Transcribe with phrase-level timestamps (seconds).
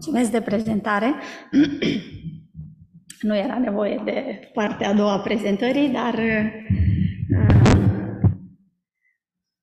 [0.00, 1.14] Mulțumesc de prezentare.
[3.20, 6.52] Nu era nevoie de partea a doua a prezentării, dar uh,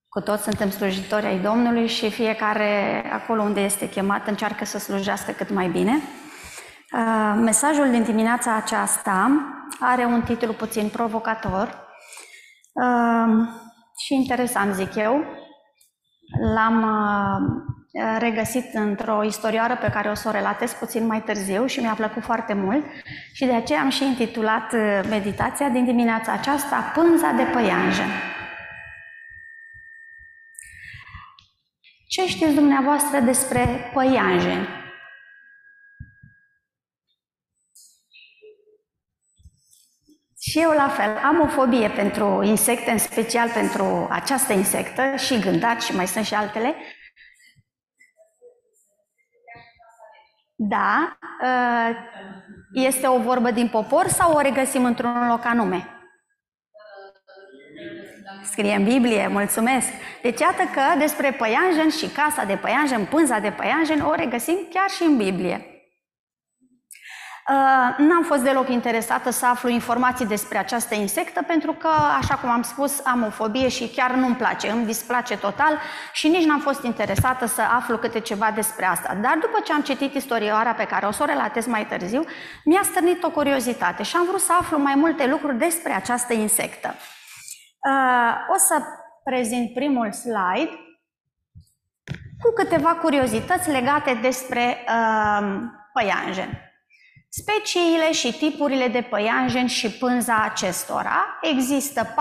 [0.08, 5.32] cu toți suntem slujitori ai Domnului și fiecare acolo unde este chemat încearcă să slujească
[5.32, 5.92] cât mai bine.
[5.92, 9.30] Uh, mesajul din dimineața aceasta
[9.80, 11.66] are un titlu puțin provocator
[12.72, 13.46] uh,
[14.04, 15.24] și interesant, zic eu.
[16.54, 16.84] L-am
[18.18, 22.22] regăsit într-o istorioară pe care o să o relatez puțin mai târziu și mi-a plăcut
[22.22, 22.84] foarte mult
[23.32, 28.10] și de aceea am și intitulat uh, meditația din dimineața aceasta Pânza de păianjen.
[32.08, 34.68] Ce știți dumneavoastră despre păianjen?
[40.40, 45.40] Și eu la fel, am o fobie pentru insecte, în special pentru această insectă și
[45.40, 46.74] gândaci și mai sunt și altele,
[50.60, 51.94] Da, ă,
[52.72, 55.88] este o vorbă din popor sau o regăsim într-un loc anume?
[58.42, 59.88] Scrie în Biblie, mulțumesc.
[60.22, 64.88] Deci iată că despre păianjen și casa de păianjen, pânza de păianjen, o regăsim chiar
[64.88, 65.77] și în Biblie.
[67.50, 71.88] Uh, n-am fost deloc interesată să aflu informații despre această insectă pentru că,
[72.20, 75.78] așa cum am spus, am o fobie și chiar nu-mi place, îmi displace total
[76.12, 79.14] și nici n-am fost interesată să aflu câte ceva despre asta.
[79.14, 82.24] Dar după ce am citit istorioara pe care o să o relatez mai târziu,
[82.64, 86.94] mi-a stârnit o curiozitate și am vrut să aflu mai multe lucruri despre această insectă.
[87.88, 88.82] Uh, o să
[89.24, 90.70] prezint primul slide
[92.42, 95.56] cu câteva curiozități legate despre uh,
[95.92, 96.67] păianjen.
[97.30, 101.38] Speciile și tipurile de păianjen și pânza acestora.
[101.42, 102.14] Există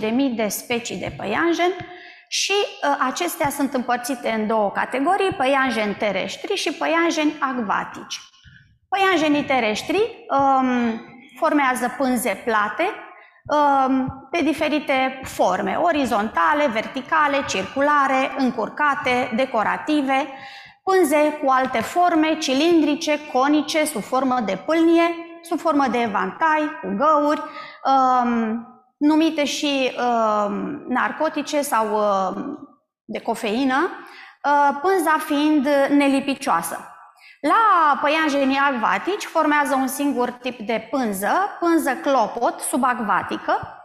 [0.00, 1.72] 40.000 de specii de păianjen
[2.28, 8.20] și uh, acestea sunt împărțite în două categorii, păianjeni terestri și păianjeni acvatici.
[8.88, 11.00] Păianjenii terestri um,
[11.38, 12.88] formează pânze plate
[13.44, 20.26] um, pe diferite forme, orizontale, verticale, circulare, încurcate, decorative,
[20.88, 26.94] pânze cu alte forme, cilindrice, conice, sub formă de pâlnie, sub formă de evantai, cu
[26.96, 27.42] găuri,
[27.84, 28.66] um,
[28.96, 32.58] numite și um, narcotice sau um,
[33.04, 33.88] de cofeină,
[34.44, 36.78] uh, pânza fiind nelipicioasă.
[37.40, 43.77] La păianjenii acvatici formează un singur tip de pânză, pânză clopot subacvatică,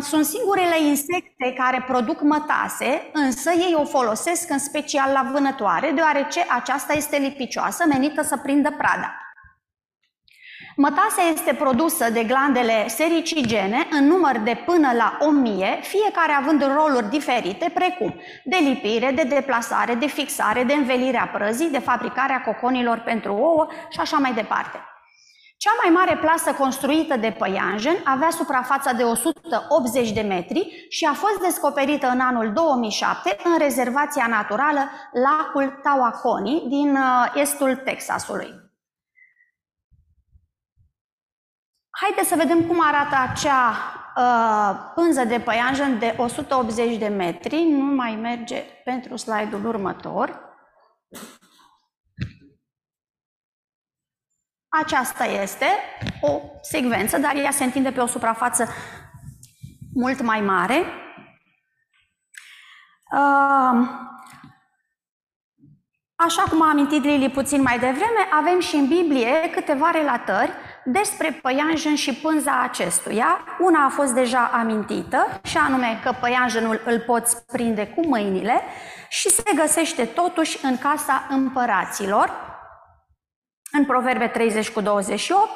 [0.00, 6.46] sunt singurele insecte care produc mătase, însă ei o folosesc în special la vânătoare, deoarece
[6.48, 9.16] aceasta este lipicioasă, menită să prindă prada.
[10.76, 17.10] Mătasea este produsă de glandele sericigene în număr de până la 1000, fiecare având roluri
[17.10, 22.98] diferite, precum de lipire, de deplasare, de fixare, de învelire a prăzii, de fabricarea coconilor
[22.98, 24.91] pentru ouă și așa mai departe.
[25.62, 31.12] Cea mai mare plasă construită de păianjen avea suprafața de 180 de metri și a
[31.12, 34.80] fost descoperită în anul 2007 în rezervația naturală
[35.12, 38.54] Lacul Tawakoni din uh, estul Texasului.
[41.90, 43.74] Haideți să vedem cum arată acea
[44.16, 47.62] uh, pânză de păianjen de 180 de metri.
[47.62, 50.40] Nu mai merge pentru slide-ul următor.
[54.80, 55.66] Aceasta este
[56.20, 58.68] o secvență, dar ea se întinde pe o suprafață
[59.94, 60.84] mult mai mare.
[66.14, 70.50] Așa cum a amintit Lili puțin mai devreme, avem și în Biblie câteva relatări
[70.84, 73.38] despre păianjen și pânza acestuia.
[73.60, 78.60] Una a fost deja amintită, și anume că păianjenul îl poți prinde cu mâinile
[79.08, 82.51] și se găsește totuși în casa împăraților,
[83.72, 85.48] în Proverbe 30 cu 28,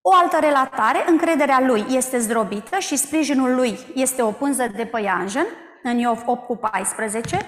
[0.00, 5.46] o altă relatare, încrederea lui este zdrobită și sprijinul lui este o pânză de păianjen,
[5.82, 7.38] în Iov 8 cu 14,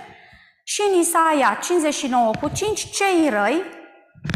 [0.64, 3.62] și în Isaia 59 cu 5, cei răi,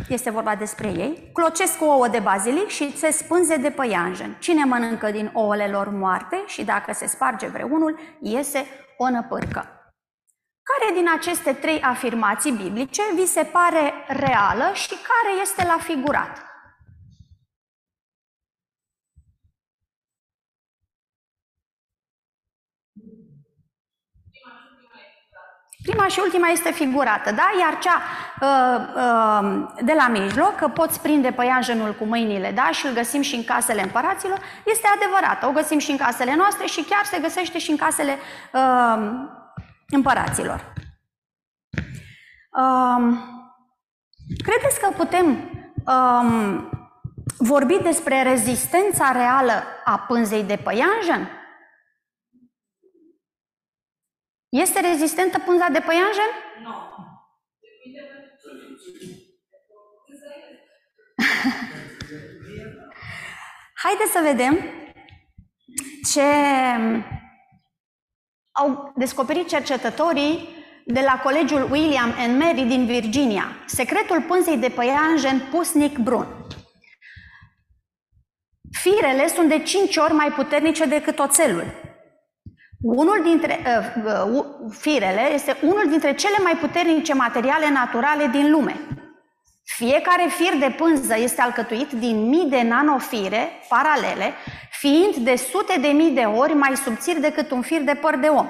[0.08, 4.36] este vorba despre ei, clocesc ouă de bazilic și se spânze de păianjen.
[4.40, 8.66] Cine mănâncă din ouăle lor moarte și dacă se sparge vreunul, iese
[8.96, 9.77] o năpârcă.
[10.68, 16.42] Care din aceste trei afirmații biblice vi se pare reală și care este la figurat?
[25.82, 27.50] Prima și ultima este figurată, da?
[27.60, 28.02] Iar cea
[28.40, 32.70] uh, uh, de la mijloc, că poți prinde păianjenul cu mâinile, da?
[32.70, 35.46] Și îl găsim și în casele împăraților, este adevărată.
[35.46, 38.18] O găsim și în casele noastre și chiar se găsește și în casele
[38.52, 39.37] uh,
[39.92, 40.72] împăraților.
[42.50, 43.36] Um,
[44.36, 45.26] Credeți că putem
[45.86, 46.70] um,
[47.38, 51.28] vorbi despre rezistența reală a pânzei de păianjen?
[54.48, 56.30] Este rezistentă pânza de păianjen?
[56.62, 56.74] Nu.
[63.82, 64.58] Haideți să vedem
[66.12, 66.22] ce
[68.58, 70.48] au descoperit cercetătorii
[70.84, 76.26] de la colegiul William and Mary din Virginia, secretul pânzei de păianjen pusnic brun.
[78.70, 81.64] Firele sunt de 5 ori mai puternice decât oțelul.
[82.80, 88.80] Unul dintre uh, uh, firele este unul dintre cele mai puternice materiale naturale din lume.
[89.76, 94.32] Fiecare fir de pânză este alcătuit din mii de nanofire paralele,
[94.70, 98.26] fiind de sute de mii de ori mai subțiri decât un fir de păr de
[98.26, 98.48] om.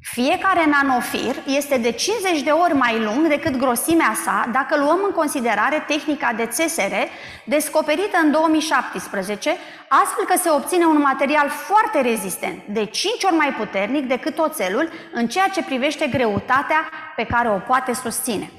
[0.00, 5.10] Fiecare nanofir este de 50 de ori mai lung decât grosimea sa dacă luăm în
[5.10, 7.08] considerare tehnica de țesere
[7.44, 9.56] descoperită în 2017,
[9.88, 14.88] astfel că se obține un material foarte rezistent, de 5 ori mai puternic decât oțelul
[15.12, 18.50] în ceea ce privește greutatea pe care o poate susține.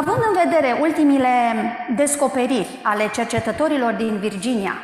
[0.00, 1.28] Având în vedere ultimile
[1.94, 4.74] descoperiri ale cercetătorilor din Virginia,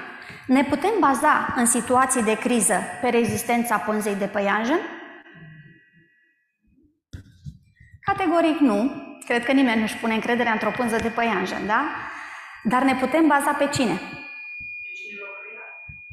[0.47, 4.79] ne putem baza în situații de criză pe rezistența pânzei de păianjen?
[8.00, 8.91] Categoric nu.
[9.26, 11.85] Cred că nimeni nu-și pune încrederea într-o pânză de păianjen, da?
[12.62, 14.00] Dar ne putem baza pe cine?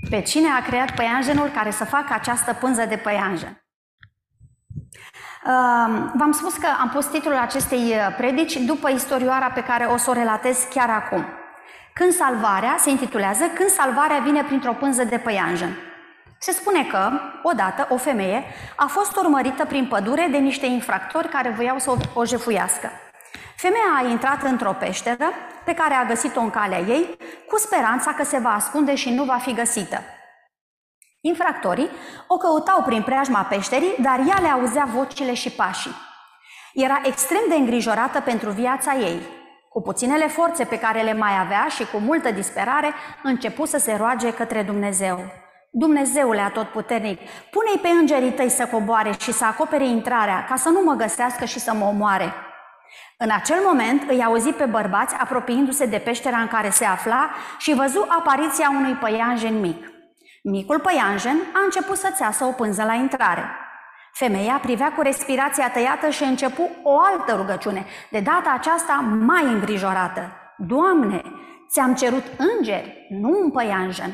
[0.10, 3.64] Pe cine a creat păianjenul care să facă această pânză de păianjen?
[6.14, 10.10] V-am spus că am pus titlul acestei uh, predici după istorioara pe care o să
[10.10, 11.26] o relatez chiar acum.
[11.94, 15.78] Când salvarea, se intitulează Când salvarea vine printr-o pânză de păianjen.
[16.38, 17.12] Se spune că,
[17.44, 18.44] odată, o femeie
[18.76, 22.92] a fost urmărită prin pădure de niște infractori care voiau să o jefuiască.
[23.56, 25.32] Femeia a intrat într-o peșteră
[25.66, 29.24] pe care a găsit-o în calea ei, cu speranța că se va ascunde și nu
[29.24, 30.02] va fi găsită.
[31.22, 31.90] Infractorii
[32.28, 35.96] o căutau prin preajma peșterii, dar ea le auzea vocile și pașii.
[36.74, 39.22] Era extrem de îngrijorată pentru viața ei.
[39.70, 42.94] Cu puținele forțe pe care le mai avea și cu multă disperare,
[43.24, 45.20] începu să se roage către Dumnezeu.
[45.72, 47.20] Dumnezeule atotputernic,
[47.52, 51.46] pune-i pe îngerii tăi să coboare și să acopere intrarea, ca să nu mă găsească
[51.46, 52.34] și să mă omoare.
[53.18, 57.74] În acel moment îi auzi pe bărbați apropiindu-se de peștera în care se afla și
[57.74, 59.89] văzu apariția unui păianjen mic.
[60.50, 63.44] Micul păianjen a început să țeasă o pânză la intrare.
[64.14, 70.32] Femeia privea cu respirația tăiată și începu o altă rugăciune, de data aceasta mai îngrijorată.
[70.58, 71.22] Doamne,
[71.70, 74.12] ți-am cerut îngeri, nu un păianjen.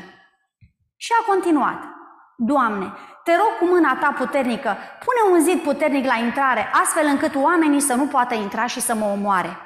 [0.96, 1.82] Și a continuat.
[2.36, 2.92] Doamne,
[3.24, 7.80] te rog cu mâna ta puternică, pune un zid puternic la intrare, astfel încât oamenii
[7.80, 9.56] să nu poată intra și să mă omoare.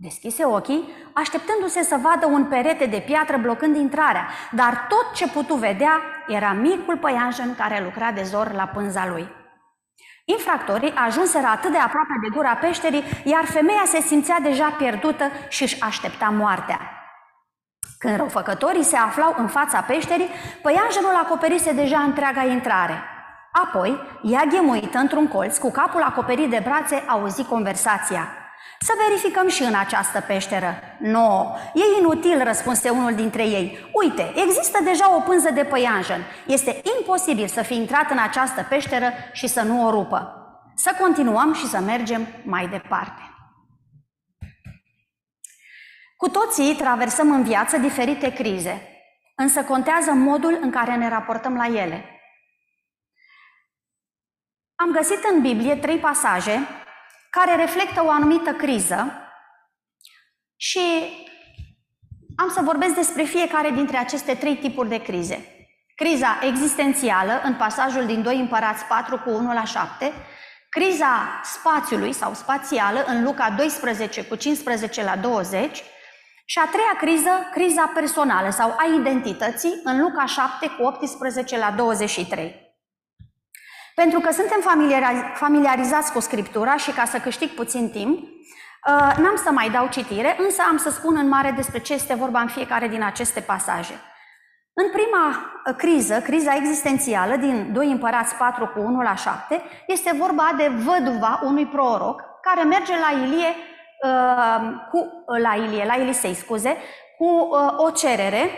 [0.00, 5.54] Deschise ochii, așteptându-se să vadă un perete de piatră blocând intrarea, dar tot ce putu
[5.54, 9.28] vedea era micul păianjen care lucra de zor la pânza lui.
[10.24, 15.62] Infractorii ajunseră atât de aproape de gura peșterii, iar femeia se simțea deja pierdută și
[15.62, 16.80] își aștepta moartea.
[17.98, 20.30] Când răufăcătorii se aflau în fața peșterii,
[20.62, 23.02] păianjenul acoperise deja întreaga intrare.
[23.52, 28.37] Apoi, ea ghemuită într-un colț, cu capul acoperit de brațe, auzi conversația.
[28.80, 30.74] Să verificăm și în această peșteră.
[30.98, 33.78] Nu, no, e inutil, răspunse unul dintre ei.
[33.92, 36.24] Uite, există deja o pânză de păianjen.
[36.46, 40.32] Este imposibil să fi intrat în această peșteră și să nu o rupă.
[40.74, 43.22] Să continuăm și să mergem mai departe.
[46.16, 48.82] Cu toții traversăm în viață diferite crize,
[49.36, 52.04] însă contează modul în care ne raportăm la ele.
[54.74, 56.68] Am găsit în Biblie trei pasaje
[57.30, 59.12] care reflectă o anumită criză
[60.56, 60.80] și
[62.36, 65.68] am să vorbesc despre fiecare dintre aceste trei tipuri de crize.
[65.94, 70.12] Criza existențială, în pasajul din 2 Împărați 4 cu 1 la 7,
[70.68, 75.82] criza spațiului sau spațială, în Luca 12 cu 15 la 20,
[76.44, 81.70] și a treia criză, criza personală sau a identității, în Luca 7 cu 18 la
[81.70, 82.67] 23.
[84.02, 84.60] Pentru că suntem
[85.34, 90.36] familiarizați cu Scriptura și ca să câștig puțin timp, uh, n-am să mai dau citire,
[90.38, 93.94] însă am să spun în mare despre ce este vorba în fiecare din aceste pasaje.
[94.72, 100.14] În prima uh, criză, criza existențială din 2 Împărați 4 cu 1 la 7, este
[100.18, 103.54] vorba de văduva unui proroc care merge la Ilie,
[104.04, 106.76] uh, cu, la Ilie, la Elisei, scuze,
[107.16, 108.50] cu o cerere,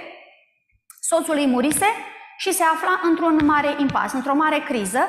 [1.01, 1.87] soțul ei murise
[2.37, 5.01] și se afla într-un mare impas, într-o mare criză,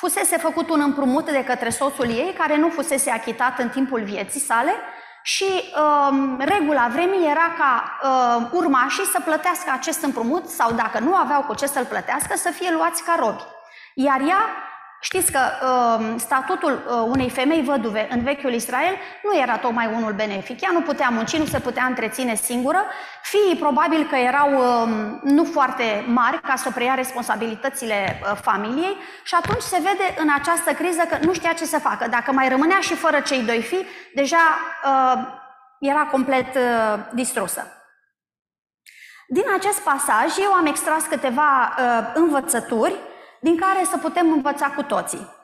[0.00, 4.40] fusese făcut un împrumut de către soțul ei, care nu fusese achitat în timpul vieții
[4.40, 4.72] sale
[5.22, 11.14] și uh, regula vremii era ca uh, urmașii să plătească acest împrumut sau dacă nu
[11.14, 13.42] aveau cu ce să-l plătească, să fie luați ca robi.
[14.08, 14.42] Ar ea
[15.08, 20.12] Știți că uh, statutul uh, unei femei văduve în vechiul Israel nu era tocmai unul
[20.12, 20.60] benefic.
[20.60, 22.84] Ea nu putea munci, nu se putea întreține singură.
[23.22, 24.88] Fiii probabil că erau uh,
[25.22, 30.72] nu foarte mari ca să preia responsabilitățile uh, familiei și atunci se vede în această
[30.72, 32.08] criză că nu știa ce să facă.
[32.08, 34.44] Dacă mai rămânea și fără cei doi fii, deja
[34.84, 35.22] uh,
[35.78, 37.66] era complet uh, distrusă.
[39.28, 42.94] Din acest pasaj eu am extras câteva uh, învățături
[43.40, 45.34] din care să putem învăța cu toții.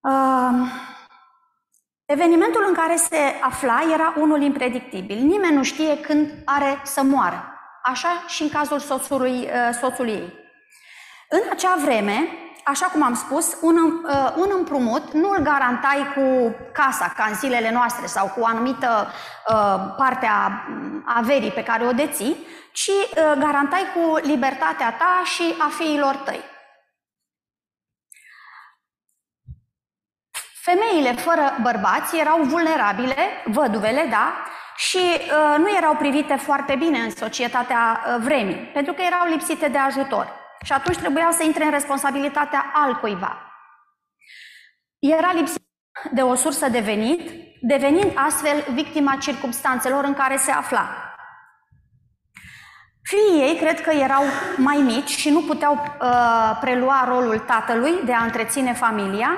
[0.00, 0.68] Uh,
[2.04, 5.18] evenimentul în care se afla era unul impredictibil.
[5.18, 7.52] Nimeni nu știe când are să moară.
[7.82, 10.40] Așa și în cazul soțului, uh, soțului ei.
[11.28, 12.28] În acea vreme,
[12.64, 17.34] așa cum am spus, un, uh, un împrumut nu îl garantai cu casa, ca în
[17.34, 19.06] zilele noastre, sau cu o anumită
[19.48, 20.50] uh, parte a
[21.04, 26.50] averii pe care o deții, ci uh, garantai cu libertatea ta și a fiilor tăi.
[30.62, 34.32] Femeile fără bărbați erau vulnerabile, văduvele, da,
[34.76, 39.68] și uh, nu erau privite foarte bine în societatea uh, vremii, pentru că erau lipsite
[39.68, 40.41] de ajutor.
[40.62, 43.52] Și atunci trebuiau să intre în responsabilitatea altcuiva.
[44.98, 45.62] Era lipsit
[46.10, 51.12] de o sursă de venit, devenind astfel victima circumstanțelor în care se afla.
[53.02, 54.22] Fiii ei cred că erau
[54.56, 59.30] mai mici și nu puteau uh, prelua rolul tatălui de a întreține familia.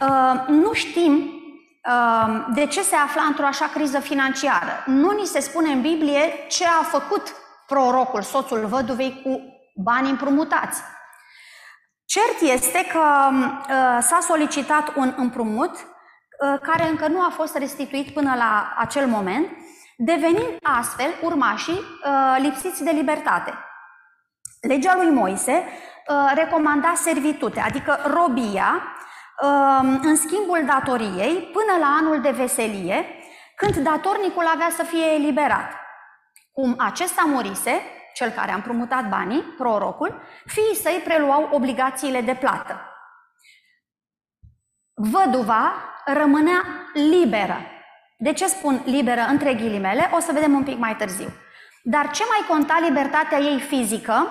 [0.00, 4.84] Uh, nu știm uh, de ce se afla într-o așa criză financiară.
[4.86, 7.34] Nu ni se spune în Biblie ce a făcut
[7.66, 10.82] prorocul, soțul văduvei, cu bani împrumutați.
[12.04, 18.10] Cert este că uh, s-a solicitat un împrumut uh, care încă nu a fost restituit
[18.10, 19.46] până la acel moment
[19.96, 23.54] devenind astfel urmașii uh, lipsiți de libertate.
[24.60, 28.82] Legea lui Moise uh, recomanda servitute, adică robia,
[29.42, 33.04] uh, în schimbul datoriei până la anul de veselie,
[33.56, 35.72] când datornicul avea să fie eliberat.
[36.52, 37.80] Cum acesta murise,
[38.14, 42.80] cel care a împrumutat banii, prorocul, fiii săi preluau obligațiile de plată.
[44.94, 45.72] Văduva
[46.04, 47.56] rămânea liberă
[48.24, 50.10] de ce spun liberă între ghilimele?
[50.12, 51.32] O să vedem un pic mai târziu.
[51.82, 54.28] Dar ce mai conta libertatea ei fizică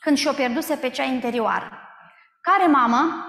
[0.00, 1.70] când și-o pierduse pe cea interioară?
[2.40, 3.26] Care mamă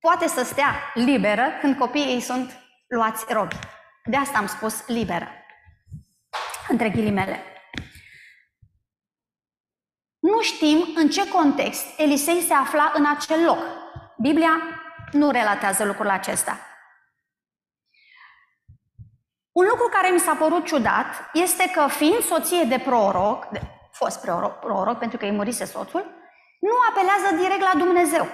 [0.00, 2.52] poate să stea liberă când copiii ei sunt
[2.86, 3.58] luați robi?
[4.04, 5.28] De asta am spus liberă.
[6.68, 7.53] Între ghilimele.
[10.30, 13.58] Nu știm în ce context Elisei se afla în acel loc.
[14.18, 14.62] Biblia
[15.12, 16.58] nu relatează lucrul acesta.
[19.52, 23.60] Un lucru care mi s-a părut ciudat este că fiind soție de proroc, de,
[23.92, 26.04] fost proroc, proroc pentru că îi murise soțul,
[26.60, 28.26] nu apelează direct la Dumnezeu,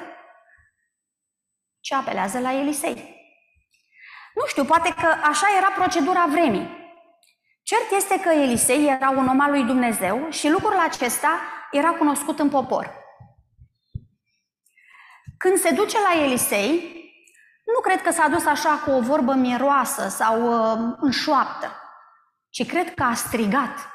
[1.81, 3.19] ci apelează la Elisei.
[4.35, 6.79] Nu știu, poate că așa era procedura vremii.
[7.63, 12.39] Cert este că Elisei era un om al lui Dumnezeu și lucrul acesta era cunoscut
[12.39, 12.95] în popor.
[15.39, 16.99] Când se duce la Elisei,
[17.75, 21.73] nu cred că s-a dus așa cu o vorbă miroasă sau uh, în șoaptă,
[22.51, 23.89] ci cred că a strigat.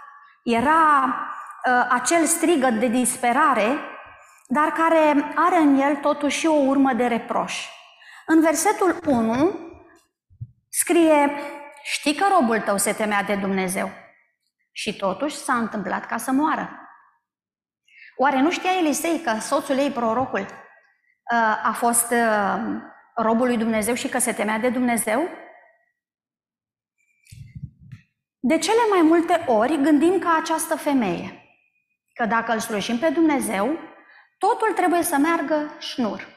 [0.44, 3.80] Era uh, acel strigăt de disperare,
[4.48, 7.68] dar care are în el totuși o urmă de reproș.
[8.26, 9.60] În versetul 1
[10.70, 11.32] scrie,
[11.84, 13.90] știi că robul tău se temea de Dumnezeu
[14.72, 16.85] și totuși s-a întâmplat ca să moară.
[18.18, 22.60] Oare nu știa Elisei că soțul ei, prorocul, uh, a fost uh,
[23.16, 25.30] robul lui Dumnezeu și că se temea de Dumnezeu?
[28.40, 31.44] De cele mai multe ori gândim ca această femeie,
[32.14, 33.80] că dacă îl slujim pe Dumnezeu,
[34.38, 36.28] totul trebuie să meargă șnur.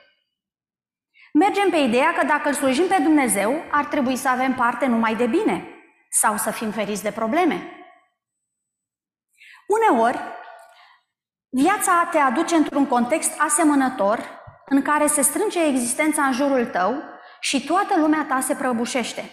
[1.33, 5.17] Mergem pe ideea că dacă îl slujim pe Dumnezeu, ar trebui să avem parte numai
[5.17, 5.69] de bine
[6.11, 7.73] sau să fim feriți de probleme.
[9.67, 10.19] Uneori,
[11.51, 14.21] viața te aduce într-un context asemănător
[14.65, 17.03] în care se strânge existența în jurul tău
[17.41, 19.31] și toată lumea ta se prăbușește.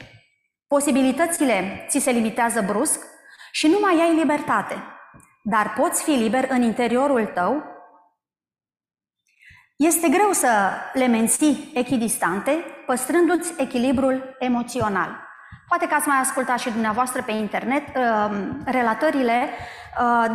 [0.67, 3.00] Posibilitățile ți se limitează brusc
[3.51, 4.84] și nu mai ai libertate,
[5.43, 7.63] dar poți fi liber în interiorul tău.
[9.75, 15.24] Este greu să le menții echidistante, păstrându-ți echilibrul emoțional.
[15.67, 19.85] Poate că ați mai ascultat și dumneavoastră pe internet uh, relatările uh,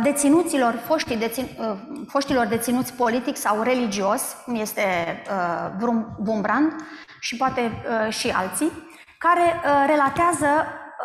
[0.03, 1.65] deținuților, foștii dețin, uh,
[2.07, 4.83] foștilor deținuți politic sau religios, cum este
[6.25, 6.75] Wurmbrand
[7.19, 7.71] și poate
[8.09, 8.71] și alții,
[9.17, 10.47] care relatează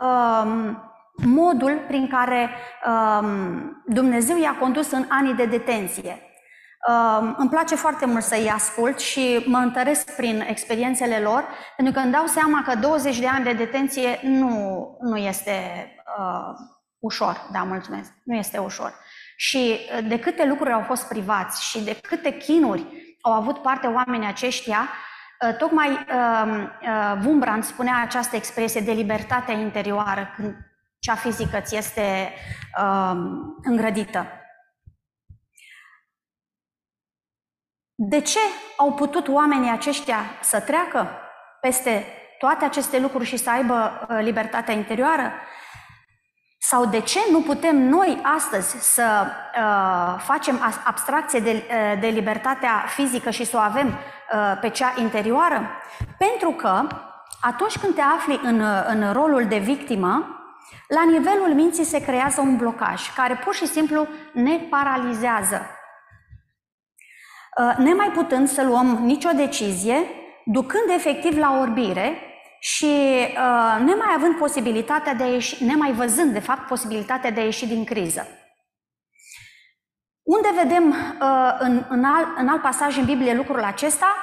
[0.01, 0.81] um,
[1.25, 2.51] modul prin care
[2.87, 6.21] um, Dumnezeu i-a condus în anii de detenție.
[6.89, 11.45] Um, îmi place foarte mult să-i ascult și mă întăresc prin experiențele lor,
[11.77, 15.51] pentru că îmi dau seama că 20 de ani de detenție nu, nu este
[16.19, 16.55] uh,
[17.07, 18.95] ușor, da, mulțumesc, nu este ușor.
[19.37, 22.87] Și uh, de câte lucruri au fost privați și de câte chinuri
[23.21, 24.89] au avut parte oamenii aceștia,
[25.49, 30.55] uh, tocmai uh, uh, Wumbrand spunea această expresie de libertatea interioară, când
[30.99, 32.33] cea fizică ți este
[32.81, 33.17] uh,
[33.63, 34.27] îngrădită.
[37.95, 38.39] De ce
[38.77, 41.11] au putut oamenii aceștia să treacă
[41.61, 42.07] peste
[42.39, 45.33] toate aceste lucruri și să aibă uh, libertatea interioară?
[46.69, 52.85] Sau de ce nu putem noi astăzi să uh, facem abstracție de, uh, de libertatea
[52.87, 55.71] fizică și să o avem uh, pe cea interioară?
[56.19, 56.87] Pentru că
[57.41, 60.41] atunci când te afli în, uh, în rolul de victimă,
[60.89, 65.61] la nivelul minții se creează un blocaj care pur și simplu ne paralizează.
[67.59, 69.97] Uh, nemai putând să luăm nicio decizie,
[70.45, 72.21] ducând efectiv la orbire
[72.61, 77.45] și uh, nemai având posibilitatea de a ieși, nemai văzând de fapt posibilitatea de a
[77.45, 78.27] ieși din criză.
[80.23, 84.15] Unde vedem uh, în, în, alt, în alt pasaj în Biblie lucrul acesta?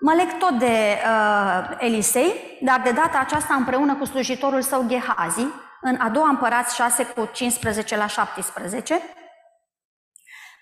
[0.00, 5.46] Mă leg tot de uh, Elisei, dar de data aceasta împreună cu slujitorul său Gehazi,
[5.80, 9.00] în a doua împărați 6 cu 15 la 17.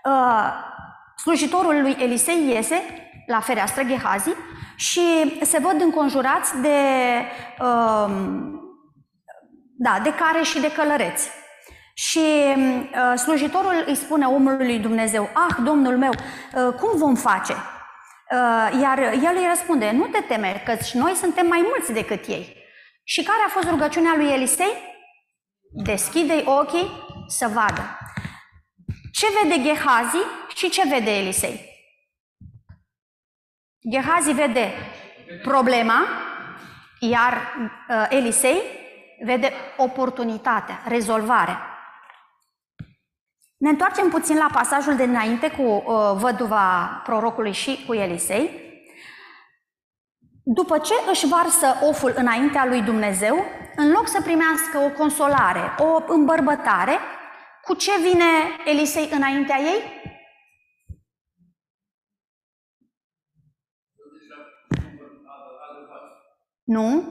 [0.04, 0.52] Uh,
[1.16, 2.82] slujitorul lui Elisei iese
[3.26, 4.30] la fereastră Gehazi
[4.78, 5.00] și
[5.40, 6.78] se văd înconjurați de,
[7.60, 8.10] uh,
[9.76, 11.30] da, de care și de călăreți.
[11.94, 17.52] Și uh, slujitorul îi spune omului lui Dumnezeu, ah, Domnul meu, uh, cum vom face?
[17.52, 22.56] Uh, iar el îi răspunde, nu te teme, că noi suntem mai mulți decât ei.
[23.04, 24.88] Și care a fost rugăciunea lui Elisei?
[25.70, 26.90] deschide ochii
[27.26, 27.98] să vadă.
[29.12, 30.16] Ce vede Gehazi
[30.54, 31.77] și ce vede Elisei?
[33.86, 34.72] Gehazi vede
[35.42, 36.06] problema,
[37.00, 37.54] iar
[37.88, 38.62] uh, Elisei
[39.24, 41.62] vede oportunitatea, rezolvarea.
[43.56, 48.66] Ne întoarcem puțin la pasajul de înainte cu uh, văduva prorocului și cu Elisei.
[50.44, 53.44] După ce își varsă oful înaintea lui Dumnezeu,
[53.76, 56.98] în loc să primească o consolare, o îmbărbătare,
[57.62, 58.24] cu ce vine
[58.64, 59.82] Elisei înaintea ei?
[66.68, 67.02] Nu?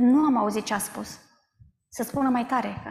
[0.00, 1.18] Nu am auzit ce a spus.
[1.88, 2.82] Să spună mai tare.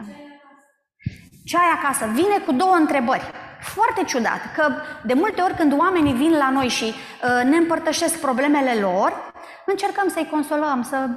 [1.44, 2.06] Ce ai acasă?
[2.06, 3.30] Vine cu două întrebări.
[3.60, 4.72] Foarte ciudat, că
[5.04, 9.32] de multe ori când oamenii vin la noi și uh, ne împărtășesc problemele lor,
[9.66, 11.08] încercăm să-i consolăm, să,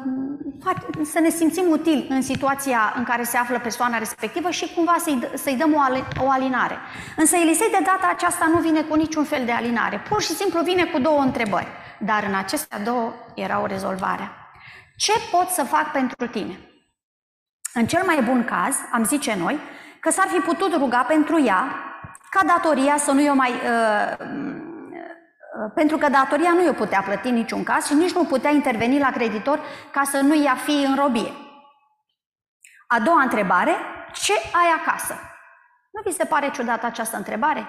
[1.12, 5.30] să ne simțim utili în situația în care se află persoana respectivă și cumva să-i,
[5.34, 5.80] să-i dăm o,
[6.24, 6.78] o alinare.
[7.18, 10.62] Însă Elisei de data aceasta nu vine cu niciun fel de alinare, pur și simplu
[10.62, 11.68] vine cu două întrebări,
[12.06, 14.30] dar în acestea două era o rezolvare.
[14.98, 16.60] Ce pot să fac pentru tine?
[17.74, 19.60] În cel mai bun caz, am zice noi,
[20.00, 21.76] că s-ar fi putut ruga pentru ea
[22.30, 24.42] ca datoria să nu o mai uh,
[25.54, 28.50] Uh, pentru că datoria nu i-o putea plăti în niciun caz și nici nu putea
[28.50, 29.60] interveni la creditor
[29.92, 31.34] ca să nu ia fi în robie.
[32.88, 33.76] A doua întrebare,
[34.14, 35.14] ce ai acasă?
[35.92, 37.68] Nu vi se pare ciudată această întrebare?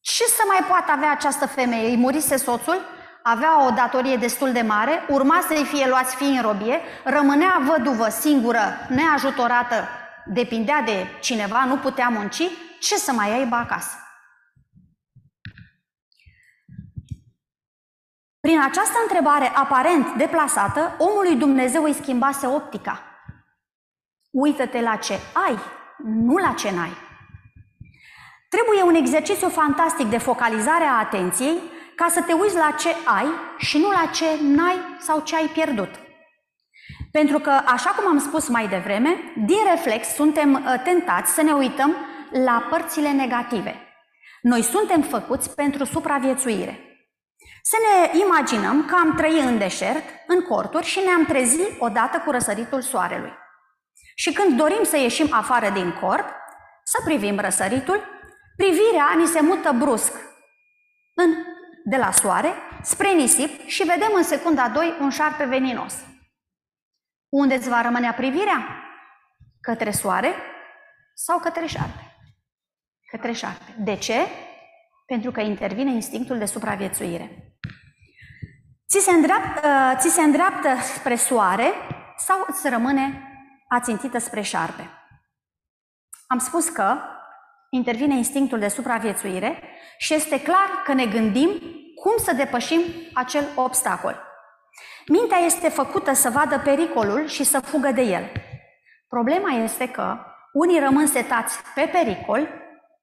[0.00, 1.88] Ce să mai poată avea această femeie?
[1.88, 2.80] Îi murise soțul,
[3.28, 8.08] avea o datorie destul de mare, urma să-i fie luați fii în robie, rămânea văduvă
[8.08, 9.88] singură, neajutorată,
[10.26, 12.42] depindea de cineva, nu putea munci,
[12.80, 13.96] ce să mai aibă acasă?
[18.40, 23.02] Prin această întrebare aparent deplasată, omul lui Dumnezeu îi schimbase optica.
[24.30, 25.58] Uită-te la ce ai,
[26.04, 26.96] nu la ce n-ai.
[28.48, 33.26] Trebuie un exercițiu fantastic de focalizare a atenției ca să te uiți la ce ai
[33.56, 35.90] și nu la ce n-ai sau ce ai pierdut.
[37.10, 41.52] Pentru că, așa cum am spus mai devreme, din reflex suntem uh, tentați să ne
[41.52, 41.96] uităm
[42.30, 43.74] la părțile negative.
[44.42, 46.80] Noi suntem făcuți pentru supraviețuire.
[47.62, 52.30] Să ne imaginăm că am trăit în deșert, în corturi și ne-am trezit odată cu
[52.30, 53.32] răsăritul soarelui.
[54.14, 56.24] Și când dorim să ieșim afară din cort,
[56.84, 58.00] să privim răsăritul,
[58.56, 60.12] privirea ni se mută brusc
[61.14, 61.34] în,
[61.88, 65.94] de la soare spre nisip și vedem în secunda 2 un șarpe veninos.
[67.28, 68.66] Unde îți va rămâne privirea?
[69.60, 70.34] Către soare
[71.14, 72.16] sau către șarpe?
[73.10, 73.74] Către șarpe.
[73.78, 74.26] De ce?
[75.06, 77.56] Pentru că intervine instinctul de supraviețuire.
[78.88, 81.72] Ți se îndreaptă, uh, ți se îndreaptă spre soare
[82.16, 83.22] sau îți rămâne
[83.68, 84.90] ațintită spre șarpe?
[86.26, 87.00] Am spus că
[87.70, 89.62] intervine instinctul de supraviețuire
[89.98, 91.50] și este clar că ne gândim
[91.94, 92.80] cum să depășim
[93.14, 94.22] acel obstacol.
[95.08, 98.30] Mintea este făcută să vadă pericolul și să fugă de el.
[99.08, 100.18] Problema este că
[100.52, 102.48] unii rămân setați pe pericol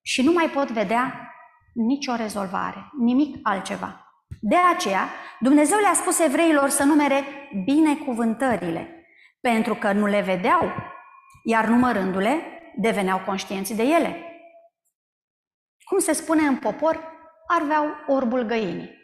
[0.02, 1.34] și nu mai pot vedea
[1.74, 4.18] nicio rezolvare, nimic altceva.
[4.42, 7.24] De aceea, Dumnezeu le-a spus evreilor să numere
[7.66, 9.06] binecuvântările,
[9.42, 10.72] pentru că nu le vedeau,
[11.44, 12.44] iar numărându-le,
[12.76, 14.33] deveneau conștienți de ele.
[15.86, 17.00] Cum se spune în popor,
[17.48, 19.02] arveau orbul găinii.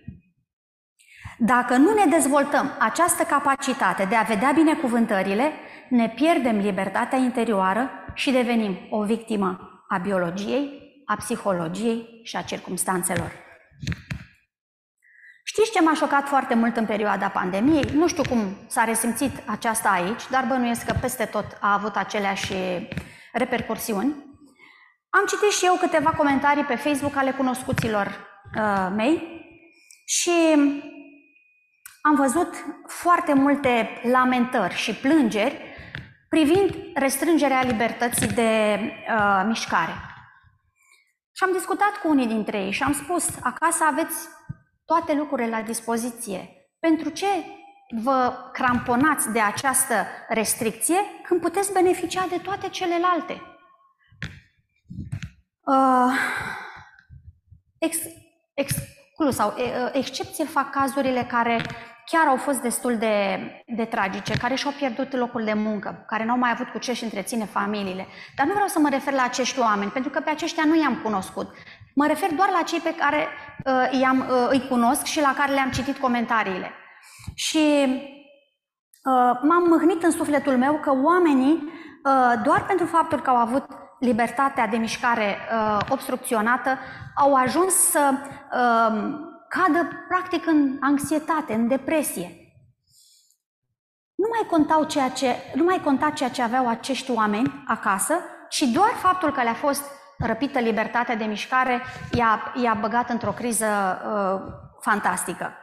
[1.38, 5.52] Dacă nu ne dezvoltăm această capacitate de a vedea binecuvântările,
[5.90, 13.32] ne pierdem libertatea interioară și devenim o victimă a biologiei, a psihologiei și a circumstanțelor.
[15.44, 17.90] Știți ce m-a șocat foarte mult în perioada pandemiei?
[17.94, 22.54] Nu știu cum s-a resimțit aceasta aici, dar bănuiesc că peste tot a avut aceleași
[23.34, 24.29] repercursiuni.
[25.10, 28.08] Am citit și eu câteva comentarii pe Facebook ale cunoscuților
[28.56, 29.44] uh, mei
[30.06, 30.32] și
[32.02, 32.54] am văzut
[32.88, 35.62] foarte multe lamentări și plângeri
[36.30, 39.94] privind restrângerea libertății de uh, mișcare.
[41.32, 44.28] Și am discutat cu unii dintre ei și am spus, acasă aveți
[44.86, 46.50] toate lucrurile la dispoziție.
[46.80, 47.28] Pentru ce
[48.04, 53.49] vă cramponați de această restricție când puteți beneficia de toate celelalte?
[55.70, 56.12] Uh,
[57.78, 57.98] ex,
[58.54, 61.62] exclus sau uh, excepție fac cazurile care
[62.06, 66.38] chiar au fost destul de, de tragice, care și-au pierdut locul de muncă, care n-au
[66.38, 68.08] mai avut cu ce și întreține familiile.
[68.36, 71.00] Dar nu vreau să mă refer la acești oameni, pentru că pe aceștia nu i-am
[71.04, 71.48] cunoscut.
[71.96, 73.28] Mă refer doar la cei pe care
[73.66, 76.72] uh, i-am, uh, îi cunosc și la care le-am citit comentariile.
[77.36, 77.86] Și
[79.04, 83.79] uh, m-am mâhnit în sufletul meu că oamenii, uh, doar pentru faptul că au avut
[84.00, 86.78] libertatea de mișcare uh, obstrucționată,
[87.16, 92.34] au ajuns să uh, cadă practic în anxietate, în depresie.
[94.16, 98.14] Nu mai, contau ceea ce, nu mai conta ceea ce aveau acești oameni acasă,
[98.50, 99.84] ci doar faptul că le-a fost
[100.18, 101.82] răpită libertatea de mișcare
[102.12, 105.54] i-a, i-a băgat într-o criză uh, fantastică.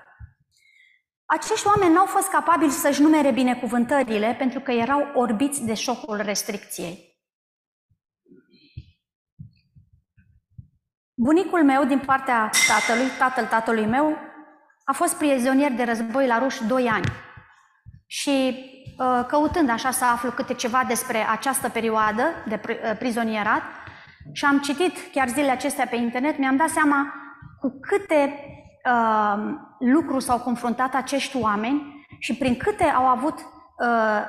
[1.27, 7.06] Acești oameni n-au fost capabili să-și numere binecuvântările pentru că erau orbiți de șocul restricției.
[11.19, 14.17] Bunicul meu, din partea tatălui, tatăl tatălui meu,
[14.85, 17.07] a fost prizonier de război la ruși 2 ani.
[18.07, 18.65] Și
[18.99, 23.63] uh, căutând așa să aflu câte ceva despre această perioadă de uh, prizonierat,
[24.33, 27.15] și am citit chiar zilele acestea pe internet, mi-am dat seama
[27.61, 28.39] cu câte
[28.85, 33.39] uh, lucruri s-au confruntat acești oameni și prin câte au avut,
[33.79, 34.23] uh,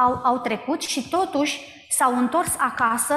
[0.00, 3.14] au, au trecut și totuși s-au întors acasă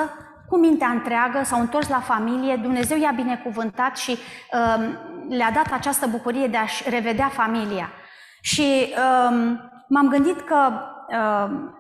[0.50, 4.90] cu mintea întreagă, s-au întors la familie, Dumnezeu i-a binecuvântat și uh,
[5.30, 7.90] le-a dat această bucurie de a-și revedea familia.
[8.42, 9.38] Și uh,
[9.88, 10.72] m-am gândit că
[11.10, 11.78] uh,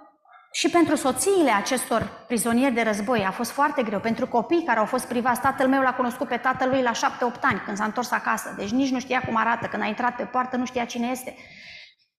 [0.52, 4.86] și pentru soțiile acestor prizonieri de război a fost foarte greu, pentru copii care au
[4.86, 5.42] fost privați.
[5.42, 8.92] Tatăl meu l-a cunoscut pe tatălui la șapte-opt ani, când s-a întors acasă, deci nici
[8.92, 11.36] nu știa cum arată, când a intrat pe poartă nu știa cine este.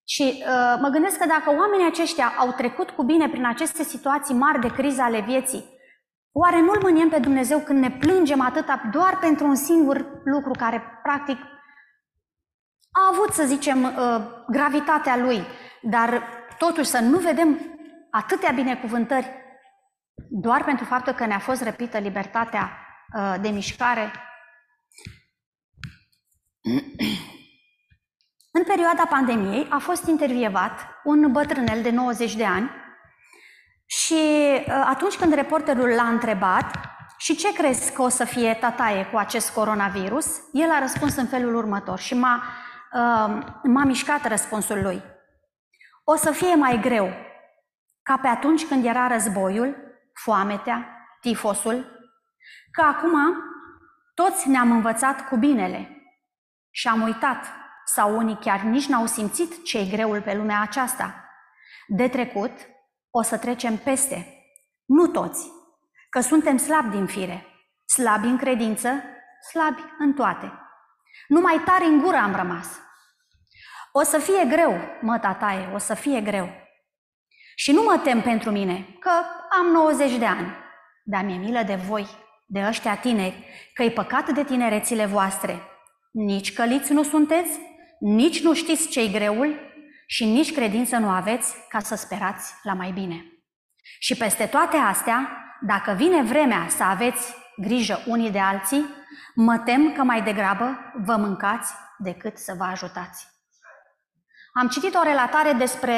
[0.05, 4.35] Și uh, mă gândesc că dacă oamenii aceștia au trecut cu bine prin aceste situații
[4.35, 5.65] mari de criză ale vieții,
[6.33, 10.83] Oare nu-L mâniem pe Dumnezeu când ne plângem atâta doar pentru un singur lucru care,
[11.03, 11.39] practic,
[12.91, 13.93] a avut, să zicem, uh,
[14.49, 15.43] gravitatea lui,
[15.83, 16.23] dar
[16.59, 17.59] totuși să nu vedem
[18.11, 19.31] atâtea binecuvântări
[20.29, 22.71] doar pentru faptul că ne-a fost răpită libertatea
[23.17, 24.11] uh, de mișcare?
[28.53, 32.71] În perioada pandemiei a fost intervievat un bătrânel de 90 de ani
[33.91, 36.75] și uh, atunci când reporterul l-a întrebat
[37.19, 41.27] și ce crezi că o să fie tataie cu acest coronavirus, el a răspuns în
[41.27, 42.43] felul următor și m-a,
[42.93, 45.03] uh, m-a mișcat răspunsul lui.
[46.05, 47.09] O să fie mai greu
[48.03, 49.77] ca pe atunci când era războiul,
[50.13, 51.85] foametea, tifosul,
[52.71, 53.37] că acum
[54.15, 56.05] toți ne-am învățat cu binele
[56.71, 57.45] și am uitat,
[57.85, 61.25] sau unii chiar nici n-au simțit ce e greul pe lumea aceasta.
[61.87, 62.51] De trecut,
[63.11, 64.45] o să trecem peste.
[64.85, 65.51] Nu toți,
[66.11, 67.47] că suntem slabi din fire,
[67.87, 68.89] slabi în credință,
[69.51, 70.53] slabi în toate.
[71.29, 72.81] Numai tare în gură am rămas.
[73.93, 76.49] O să fie greu, mă, tataie, o să fie greu.
[77.55, 79.11] Și nu mă tem pentru mine, că
[79.61, 80.55] am 90 de ani,
[81.05, 82.07] dar mi-e milă de voi,
[82.47, 83.45] de ăștia tineri,
[83.75, 85.61] că e păcat de tinerețile voastre.
[86.11, 87.61] Nici căliți nu sunteți,
[87.99, 89.70] nici nu știți ce-i greul
[90.13, 93.25] și nici credință nu aveți ca să sperați la mai bine.
[93.99, 95.29] Și peste toate astea,
[95.61, 98.87] dacă vine vremea să aveți grijă unii de alții,
[99.35, 103.27] mă tem că mai degrabă vă mâncați decât să vă ajutați.
[104.53, 105.97] Am citit o relatare despre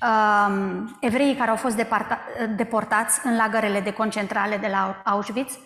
[0.00, 2.20] um, evreii care au fost departa,
[2.56, 5.58] deportați în lagărele de concentrare de la Auschwitz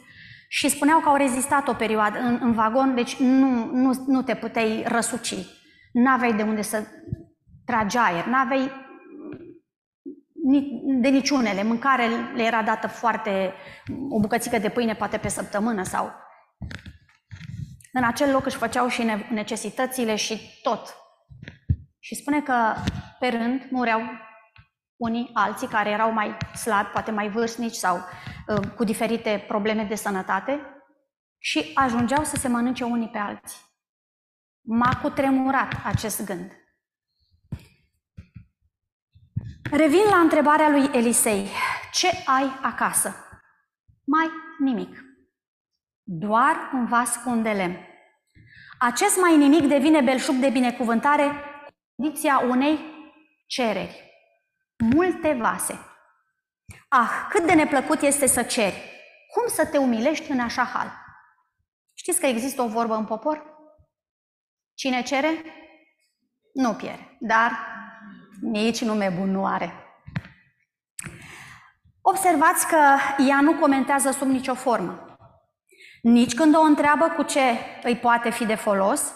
[0.48, 4.34] și spuneau că au rezistat o perioadă în, în vagon, deci nu, nu, nu te
[4.34, 5.34] puteai răsuci.
[5.92, 6.86] N-aveai de unde să
[7.64, 8.70] tragi aer, n-aveai
[11.00, 11.62] de niciunele.
[11.62, 13.52] Mâncare le era dată foarte,
[14.08, 16.20] o bucățică de pâine poate pe săptămână sau...
[17.94, 20.96] În acel loc își făceau și necesitățile și tot.
[21.98, 22.74] Și spune că
[23.18, 24.00] pe rând mureau
[24.96, 29.94] unii, alții care erau mai slabi, poate mai vârstnici sau uh, cu diferite probleme de
[29.94, 30.60] sănătate
[31.38, 33.60] și ajungeau să se mănânce unii pe alții.
[34.60, 36.61] M-a cutremurat acest gând.
[39.70, 41.48] Revin la întrebarea lui Elisei.
[41.92, 43.14] Ce ai acasă?
[44.04, 45.00] Mai nimic.
[46.02, 47.76] Doar un vas cu un de lemn.
[48.78, 51.44] Acest mai nimic devine belșug de binecuvântare
[51.96, 52.78] condiția unei
[53.46, 54.10] cereri.
[54.94, 55.78] Multe vase.
[56.88, 58.90] Ah, cât de neplăcut este să ceri.
[59.34, 60.92] Cum să te umilești în așa hal?
[61.94, 63.44] Știți că există o vorbă în popor?
[64.74, 65.44] Cine cere,
[66.54, 67.50] nu pierde, dar
[68.42, 69.72] nici nume bun nu are.
[72.00, 72.76] Observați că
[73.28, 75.16] ea nu comentează sub nicio formă.
[76.02, 77.40] Nici când o întreabă cu ce
[77.82, 79.12] îi poate fi de folos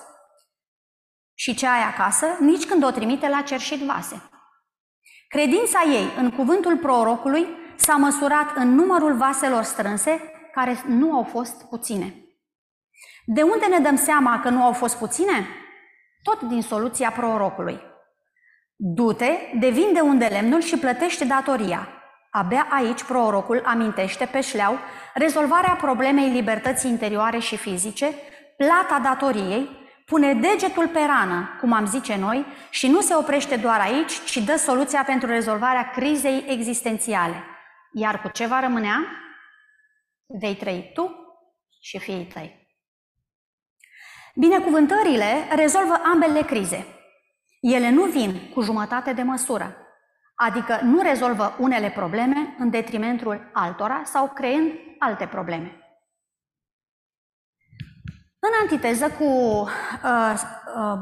[1.34, 4.22] și ce ai acasă, nici când o trimite la cerșit vase.
[5.28, 10.20] Credința ei în cuvântul prorocului s-a măsurat în numărul vaselor strânse,
[10.52, 12.14] care nu au fost puține.
[13.24, 15.46] De unde ne dăm seama că nu au fost puține?
[16.22, 17.80] Tot din soluția prorocului.
[18.78, 21.88] Du-te, devinde unde lemnul și plătește datoria.
[22.30, 24.78] Abia aici prorocul amintește pe șleau
[25.14, 28.12] rezolvarea problemei libertății interioare și fizice,
[28.56, 29.68] plata datoriei,
[30.04, 34.36] pune degetul pe rană, cum am zice noi, și nu se oprește doar aici, ci
[34.36, 37.44] dă soluția pentru rezolvarea crizei existențiale.
[37.92, 39.06] Iar cu ce va rămânea?
[40.26, 41.10] Vei trăi tu
[41.80, 42.66] și fiii tăi.
[44.34, 46.95] Binecuvântările rezolvă ambele crize.
[47.66, 49.76] Ele nu vin cu jumătate de măsură,
[50.34, 55.80] adică nu rezolvă unele probleme în detrimentul altora sau creând alte probleme.
[58.38, 60.40] În antiteză cu uh,
[60.76, 60.98] uh,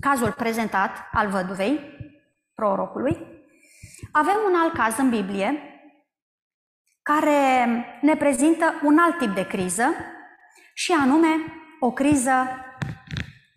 [0.00, 1.80] cazul prezentat al văduvei,
[2.54, 3.16] prorocului,
[4.12, 5.62] avem un alt caz în Biblie
[7.02, 7.66] care
[8.00, 9.84] ne prezintă un alt tip de criză
[10.74, 11.28] și anume
[11.80, 12.48] o criză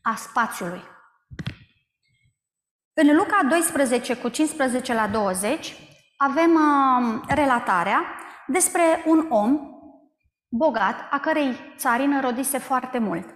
[0.01, 0.97] a spațiului.
[3.01, 5.75] În Luca 12 cu 15 la 20
[6.17, 8.01] avem uh, relatarea
[8.47, 9.59] despre un om
[10.47, 13.35] bogat, a cărei țarină rodise foarte mult.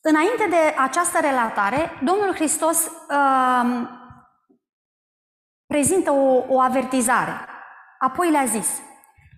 [0.00, 3.88] Înainte de această relatare, Domnul Hristos uh,
[5.66, 7.46] prezintă o, o avertizare.
[7.98, 8.80] Apoi le-a zis,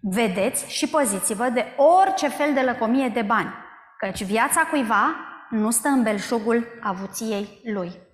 [0.00, 3.54] vedeți și păziți-vă de orice fel de lăcomie de bani,
[3.98, 5.16] căci viața cuiva
[5.50, 8.05] nu stă în belșugul avuției lui.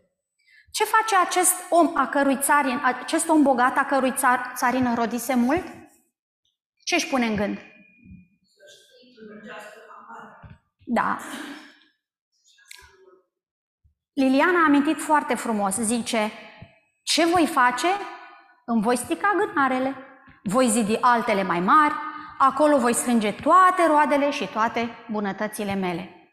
[0.73, 5.35] Ce face acest om a cărui țarin, acest om bogat a cărui țar, țarină rodise
[5.35, 5.65] mult?
[6.85, 7.59] Ce își pune în gând?
[10.85, 11.19] Da.
[14.13, 16.31] Liliana a amintit foarte frumos, zice,
[17.03, 17.87] ce voi face?
[18.65, 19.97] Îmi voi stica gânarele,
[20.43, 21.95] voi zidi altele mai mari,
[22.39, 26.31] acolo voi strânge toate roadele și toate bunătățile mele.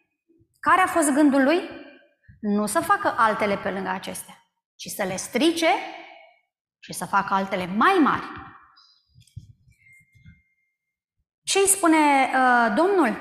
[0.60, 1.88] Care a fost gândul lui?
[2.40, 4.44] Nu să facă altele pe lângă acestea,
[4.76, 5.70] ci să le strice
[6.80, 8.24] și să facă altele mai mari.
[11.44, 13.18] Ce îi spune uh, Domnul?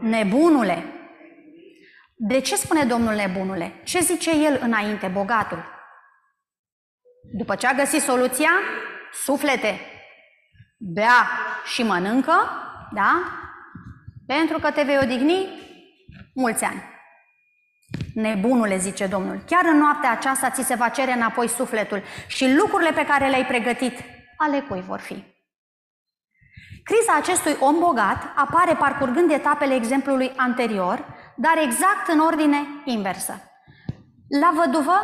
[0.00, 0.84] Nebunule.
[2.16, 3.80] De ce spune Domnul nebunule?
[3.84, 5.64] Ce zice el înainte, bogatul?
[7.32, 8.50] După ce a găsit soluția,
[9.12, 9.80] suflete,
[10.78, 11.28] bea
[11.64, 12.50] și mănâncă,
[12.92, 13.22] da?
[14.26, 15.48] Pentru că te vei odihni
[16.34, 16.82] mulți ani.
[18.14, 22.90] Nebunule, zice Domnul, chiar în noaptea aceasta ți se va cere înapoi sufletul și lucrurile
[22.90, 23.98] pe care le-ai pregătit,
[24.36, 25.24] ale cui vor fi?
[26.84, 31.04] Criza acestui om bogat apare parcurgând etapele exemplului anterior,
[31.36, 33.40] dar exact în ordine inversă.
[34.40, 35.00] La văduvă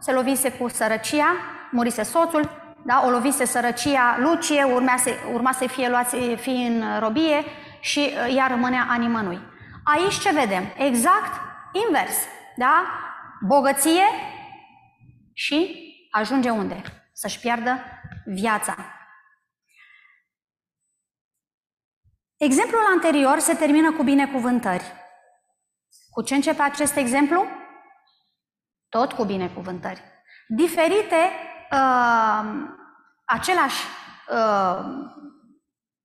[0.00, 1.26] se lovise cu sărăcia,
[1.70, 2.50] murise soțul,
[2.84, 3.02] da?
[3.06, 7.44] o lovise sărăcia Lucie, urma, să, urma să fie luați fii în robie
[7.80, 9.51] și uh, ea rămânea a nimănui.
[9.84, 10.72] Aici ce vedem?
[10.76, 11.40] Exact
[11.86, 12.16] invers.
[12.56, 12.84] Da?
[13.46, 14.04] Bogăție
[15.32, 16.82] și ajunge unde?
[17.12, 17.78] Să-și piardă
[18.24, 18.76] viața.
[22.36, 24.92] Exemplul anterior se termină cu binecuvântări.
[26.10, 27.46] Cu ce începe acest exemplu?
[28.88, 30.02] Tot cu binecuvântări.
[30.48, 31.30] Diferite,
[31.70, 32.44] uh,
[33.24, 33.82] același
[34.30, 34.78] uh,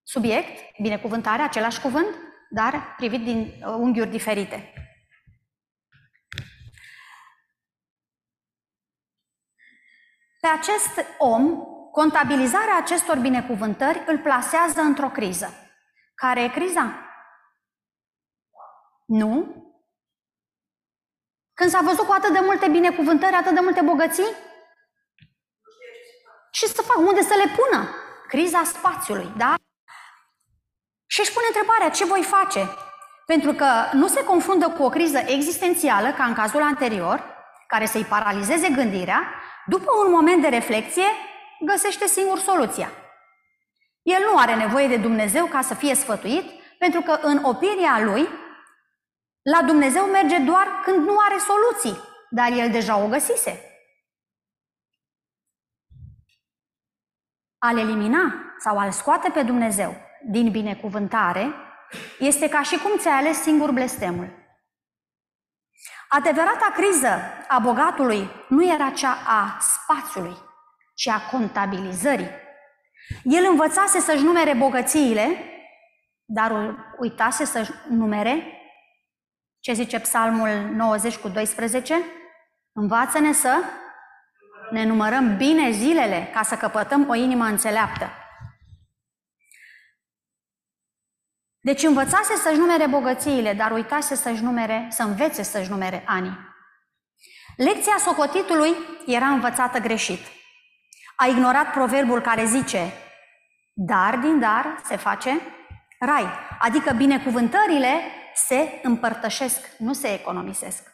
[0.03, 2.15] subiect, binecuvântare, același cuvânt,
[2.49, 4.73] dar privit din uh, unghiuri diferite.
[10.39, 15.53] Pe acest om, contabilizarea acestor binecuvântări îl plasează într-o criză.
[16.15, 17.05] Care e criza?
[19.05, 19.55] Nu?
[21.53, 24.35] Când s-a văzut cu atât de multe binecuvântări, atât de multe bogății?
[26.51, 27.89] Și să fac, unde să le pună?
[28.27, 29.55] Criza spațiului, da?
[31.07, 32.69] Și își pune întrebarea, ce voi face?
[33.25, 37.23] Pentru că nu se confundă cu o criză existențială, ca în cazul anterior,
[37.67, 39.33] care să-i paralizeze gândirea,
[39.65, 41.07] după un moment de reflexie,
[41.65, 42.91] găsește singur soluția.
[44.01, 48.27] El nu are nevoie de Dumnezeu ca să fie sfătuit, pentru că în opinia lui,
[49.41, 53.61] la Dumnezeu merge doar când nu are soluții, dar el deja o găsise.
[57.57, 61.53] Al elimina sau al scoate pe Dumnezeu din binecuvântare
[62.19, 64.45] este ca și cum ți-ai ales singur blestemul.
[66.09, 70.37] Adevărata criză a bogatului nu era cea a spațiului,
[70.95, 72.29] ci a contabilizării.
[73.23, 75.37] El învățase să-și numere bogățiile,
[76.25, 78.57] dar uitase să-și numere
[79.59, 82.01] ce zice Psalmul 90 cu 12?
[82.71, 83.63] Învață-ne să
[84.71, 88.09] ne numărăm bine zilele ca să căpătăm o inimă înțeleaptă.
[91.67, 96.37] Deci învățase să-și numere bogățiile, dar uitase să-și numere, să învețe să-și numere ani.
[97.57, 98.75] Lecția socotitului
[99.05, 100.19] era învățată greșit.
[101.15, 102.93] A ignorat proverbul care zice,
[103.73, 105.41] dar din dar se face
[105.99, 108.01] rai, adică binecuvântările
[108.35, 110.91] se împărtășesc, nu se economisesc.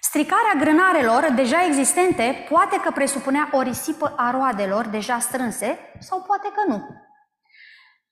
[0.00, 6.48] Stricarea grânarelor deja existente poate că presupunea o risipă a roadelor deja strânse sau poate
[6.54, 7.05] că nu.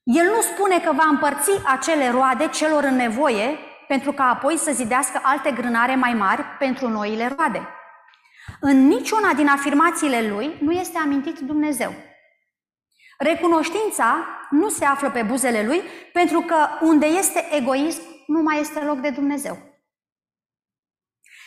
[0.05, 4.73] El nu spune că va împărți acele roade celor în nevoie pentru ca apoi să
[4.73, 7.69] zidească alte grânare mai mari pentru noile roade.
[8.61, 11.93] În niciuna din afirmațiile lui nu este amintit Dumnezeu.
[13.19, 18.81] Recunoștința nu se află pe buzele lui pentru că unde este egoism nu mai este
[18.81, 19.59] loc de Dumnezeu.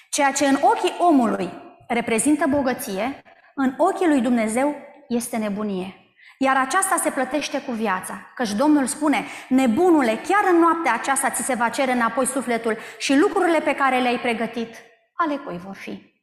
[0.10, 1.50] Ceea ce în ochii omului
[1.88, 3.22] reprezintă bogăție,
[3.56, 4.76] în ochii lui Dumnezeu
[5.08, 6.07] este nebunie.
[6.38, 11.44] Iar aceasta se plătește cu viața, căci Domnul spune, nebunule, chiar în noaptea aceasta ți
[11.44, 14.76] se va cere înapoi sufletul și lucrurile pe care le-ai pregătit,
[15.14, 16.16] ale cui vor fi.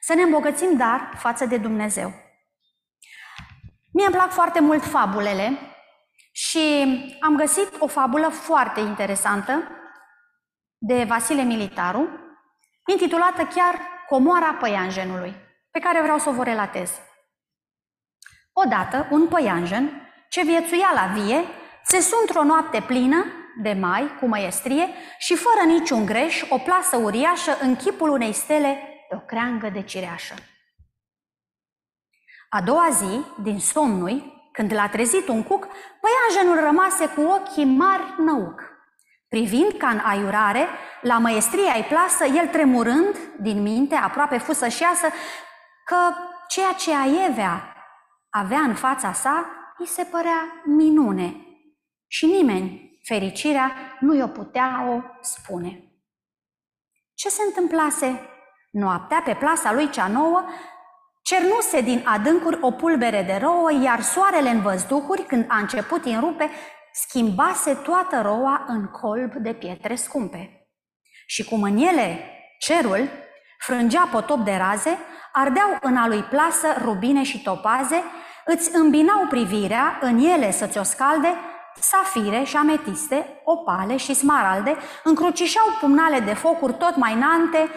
[0.00, 2.12] Să ne îmbogățim, dar, față de Dumnezeu.
[3.92, 5.58] Mie îmi plac foarte mult fabulele
[6.32, 6.58] și
[7.20, 9.62] am găsit o fabulă foarte interesantă
[10.78, 12.08] de Vasile Militaru,
[12.86, 15.34] intitulată chiar Comoara păianjenului,
[15.70, 16.90] pe care vreau să o vă relatez.
[18.52, 21.44] Odată, un păianjen ce viețuia la vie,
[21.84, 23.24] țesu într-o noapte plină
[23.62, 28.82] de mai, cu măiestrie, și fără niciun greș, o plasă uriașă în chipul unei stele
[29.08, 30.34] de o creangă de cireașă.
[32.48, 35.68] A doua zi, din somnul, când l-a trezit un cuc,
[36.00, 38.62] păianjenul rămase cu ochii mari năuc.
[39.28, 40.68] Privind ca în aiurare,
[41.00, 45.06] la măiestria ai plasă, el tremurând din minte, aproape fusășeasă,
[45.84, 45.96] că
[46.48, 47.74] ceea ce Aievea
[48.30, 51.36] avea în fața sa, îi se părea minune.
[52.06, 55.84] Și nimeni, fericirea, nu i-o putea o spune.
[57.14, 58.20] Ce se întâmplase?
[58.70, 60.44] Noaptea, pe plasa lui cea nouă,
[61.22, 66.20] Cernuse din adâncuri o pulbere de rouă, iar soarele în văzduhuri, când a început în
[66.20, 66.50] rupe,
[66.92, 70.68] schimbase toată roa în colb de pietre scumpe.
[71.26, 72.24] Și cum în ele
[72.58, 73.08] cerul
[73.58, 74.98] frângea potop de raze,
[75.32, 78.02] ardeau în a lui plasă rubine și topaze,
[78.44, 81.34] îți îmbinau privirea în ele să ți-o scalde,
[81.80, 87.68] safire și ametiste, opale și smaralde, încrucișau pumnale de focuri tot mai nante,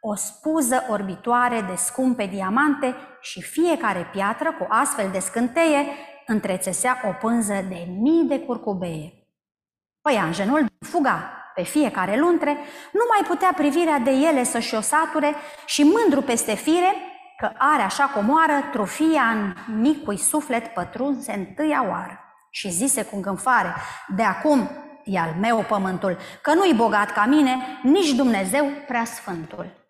[0.00, 5.86] o spuză orbitoare de scumpe diamante și fiecare piatră cu astfel de scânteie
[6.26, 9.12] întrețesea o pânză de mii de curcubeie.
[10.02, 12.58] Păianjenul fuga, pe fiecare luntre,
[12.92, 15.34] nu mai putea privirea de ele să-și o sature
[15.64, 16.94] și mândru peste fire,
[17.36, 22.18] că are așa comoară trufia în micui suflet pătrunse întâia oară.
[22.50, 23.74] Și zise cu îngânfare,
[24.08, 24.70] de acum
[25.04, 29.82] e al meu pământul, că nu-i bogat ca mine, nici Dumnezeu prea sfântul.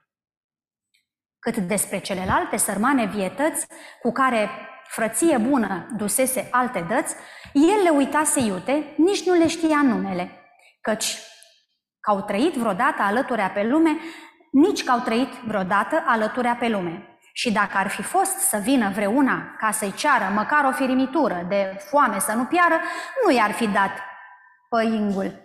[1.38, 3.66] Cât despre celelalte sărmane vietăți
[4.02, 4.50] cu care
[4.84, 7.14] frăție bună dusese alte dăți,
[7.52, 10.30] el le uitase iute, nici nu le știa numele,
[10.80, 11.18] căci
[12.00, 13.96] că au trăit vreodată alăturea pe lume,
[14.52, 17.13] nici că au trăit vreodată alăturea pe lume.
[17.36, 21.76] Și dacă ar fi fost să vină vreuna ca să-i ceară măcar o firimitură de
[21.90, 22.80] foame să nu piară,
[23.24, 23.90] nu i-ar fi dat
[24.68, 25.42] păingul.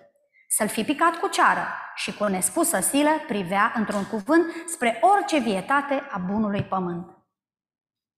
[0.47, 6.03] Să-l fi picat cu ceară și cu nespusă silă privea într-un cuvânt spre orice vietate
[6.11, 7.17] a bunului pământ.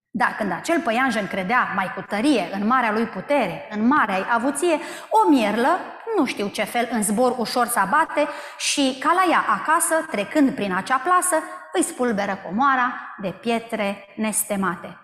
[0.10, 4.80] Dar când acel păianjen credea mai cu tărie în marea lui putere, în marea avuție,
[5.10, 5.80] o mierlă,
[6.18, 10.56] nu știu ce fel, în zbor ușor să abate și ca la ea acasă, trecând
[10.56, 11.36] prin acea plasă,
[11.74, 14.98] îi spulberă comoara de pietre nestemate.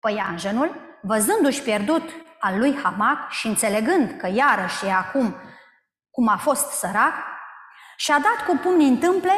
[0.00, 5.36] Păianjenul, văzându-și pierdut al lui Hamac și înțelegând că iarăși e acum
[6.10, 7.14] cum a fost sărac,
[7.96, 9.32] și-a dat cu pumnii întâmple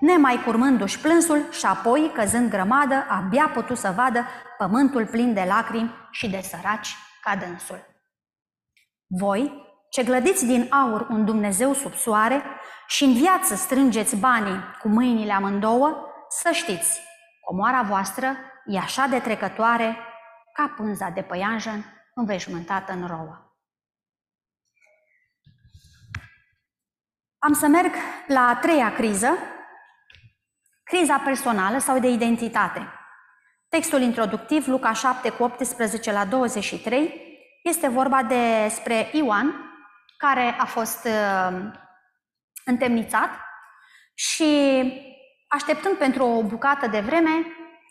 [0.00, 4.26] nemai curmându-și plânsul și apoi, căzând grămadă, abia putut să vadă
[4.58, 7.84] pământul plin de lacrimi și de săraci ca dânsul.
[9.06, 12.42] Voi, ce glădiți din aur un Dumnezeu sub soare
[12.86, 15.96] și în viață strângeți banii cu mâinile amândouă,
[16.28, 17.00] să știți,
[17.40, 19.96] comoara voastră e așa de trecătoare
[20.52, 21.84] ca pânza de păianjen
[22.14, 23.40] înveșmântată în rouă.
[27.38, 27.92] Am să merg
[28.26, 29.28] la a treia criză,
[30.90, 32.88] Criza personală sau de identitate.
[33.68, 37.20] Textul introductiv, Luca 7 cu 18 la 23,
[37.62, 39.65] este vorba despre Ioan,
[40.16, 41.70] care a fost uh,
[42.64, 43.30] întemnițat
[44.14, 44.44] și
[45.48, 47.46] așteptând pentru o bucată de vreme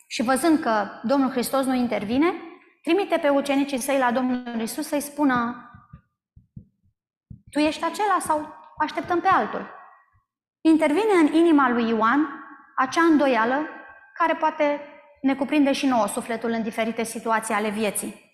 [0.07, 2.33] și văzând că Domnul Hristos nu intervine,
[2.81, 5.69] trimite pe ucenicii săi la Domnul Isus să-i spună
[7.51, 9.69] Tu ești acela sau așteptăm pe altul?
[10.61, 12.27] Intervine în inima lui Ioan
[12.75, 13.67] acea îndoială
[14.13, 14.81] care poate
[15.21, 18.24] ne cuprinde și nouă sufletul în diferite situații ale vieții.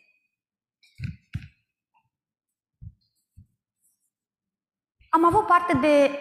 [5.13, 6.19] Am avut parte de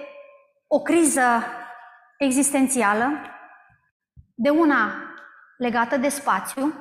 [0.67, 1.45] o criză
[2.19, 3.11] existențială,
[4.35, 4.93] de una
[5.59, 6.75] legată de spațiu,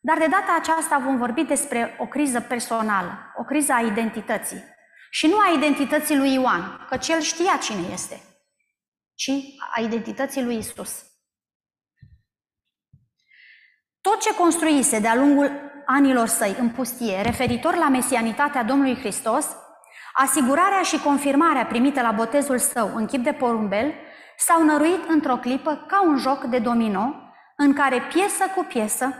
[0.00, 4.64] dar de data aceasta vom vorbi despre o criză personală, o criză a identității.
[5.10, 8.20] Și nu a identității lui Ioan, căci el știa cine este
[9.18, 9.30] ci
[9.74, 11.04] a identității lui Isus.
[14.00, 15.50] Tot ce construise de-a lungul
[15.86, 19.46] anilor săi în pustie, referitor la mesianitatea Domnului Hristos,
[20.20, 23.94] asigurarea și confirmarea primită la botezul său în chip de porumbel,
[24.36, 27.14] s-au năruit într-o clipă ca un joc de domino,
[27.56, 29.14] în care piesă cu piesă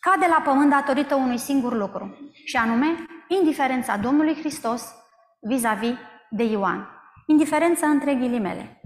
[0.00, 2.86] cade la pământ datorită unui singur lucru, și anume
[3.28, 4.94] indiferența Domnului Hristos
[5.40, 5.94] vis-a-vis
[6.30, 6.88] de Ioan.
[7.26, 8.80] Indiferența între ghilimele.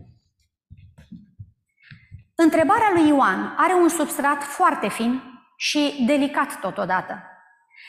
[2.35, 5.23] Întrebarea lui Ioan are un substrat foarte fin
[5.57, 7.23] și delicat totodată.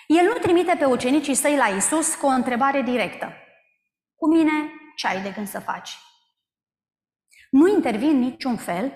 [0.07, 3.34] El nu trimite pe ucenicii săi la Isus cu o întrebare directă.
[4.26, 5.97] Cu mine ce ai de gând să faci?
[7.49, 8.93] Nu intervin niciun fel,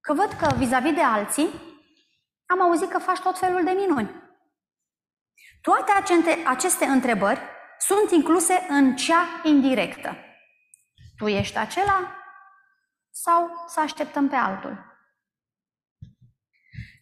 [0.00, 1.48] că văd că vis-a-vis de alții
[2.46, 4.22] am auzit că faci tot felul de minuni.
[5.60, 5.92] Toate
[6.46, 7.40] aceste întrebări
[7.78, 10.16] sunt incluse în cea indirectă.
[11.16, 12.14] Tu ești acela
[13.10, 14.84] sau să așteptăm pe altul.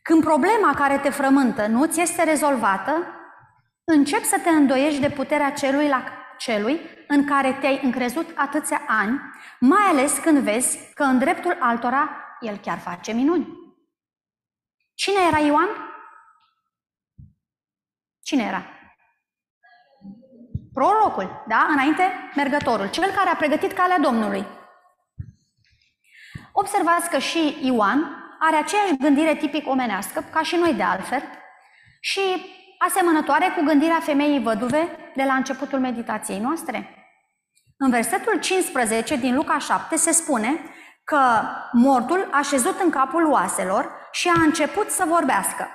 [0.02, 3.06] Când problema care te frământă nu ți este rezolvată,
[3.84, 9.20] încep să te îndoiești de puterea celui la celui în care te-ai încrezut atâția ani,
[9.60, 13.46] mai ales când vezi că în dreptul altora el chiar face minuni.
[14.94, 15.68] Cine era Ioan?
[18.22, 18.66] Cine era?
[20.72, 21.66] Prorocul, da?
[21.70, 22.02] Înainte,
[22.36, 24.46] mergătorul, cel care a pregătit calea Domnului.
[26.52, 31.22] Observați că și Ioan are aceeași gândire tipic omenească, ca și noi de altfel,
[32.00, 32.20] și
[32.78, 36.96] asemănătoare cu gândirea femeii văduve de la începutul meditației noastre.
[37.76, 40.60] În versetul 15 din Luca 7 se spune
[41.04, 41.42] că
[41.72, 45.68] mortul a șezut în capul oaselor și a început să vorbească.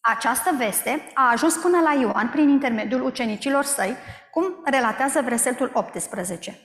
[0.00, 3.96] Această veste a ajuns până la Ioan prin intermediul ucenicilor săi,
[4.30, 6.58] cum relatează versetul 18.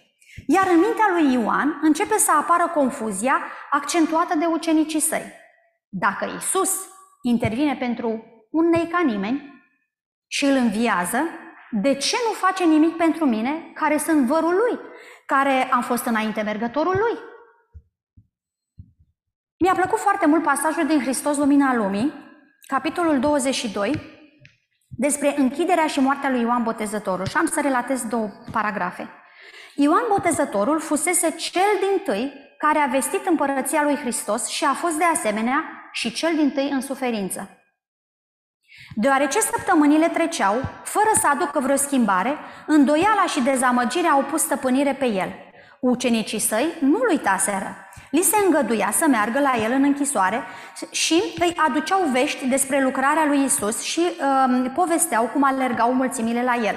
[0.47, 5.33] Iar în mintea lui Ioan începe să apară confuzia accentuată de ucenicii săi.
[5.89, 6.71] Dacă Isus
[7.21, 9.63] intervine pentru un nei ca nimeni
[10.27, 11.23] și îl înviază,
[11.71, 14.79] de ce nu face nimic pentru mine, care sunt vărul lui,
[15.25, 17.19] care am fost înainte mergătorul lui?
[19.59, 22.13] Mi-a plăcut foarte mult pasajul din Hristos Lumina Lumii,
[22.67, 24.19] capitolul 22,
[24.87, 27.25] despre închiderea și moartea lui Ioan Botezătorul.
[27.25, 29.09] Și am să relatez două paragrafe.
[29.75, 34.97] Ioan Botezătorul fusese cel din tâi care a vestit împărăția lui Hristos și a fost
[34.97, 37.60] de asemenea și cel din tâi în suferință.
[38.95, 45.05] Deoarece săptămânile treceau, fără să aducă vreo schimbare, îndoiala și dezamăgirea au pus stăpânire pe
[45.05, 45.33] el.
[45.79, 47.75] Ucenicii săi nu-l uitaseră.
[48.09, 50.43] Li se îngăduia să meargă la el în închisoare
[50.91, 56.55] și îi aduceau vești despre lucrarea lui Isus și uh, povesteau cum alergau mulțimile la
[56.55, 56.75] el.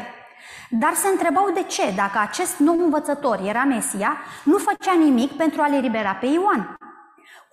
[0.70, 5.62] Dar se întrebau de ce, dacă acest nou învățător era Mesia, nu făcea nimic pentru
[5.62, 6.76] a-l elibera pe Ioan.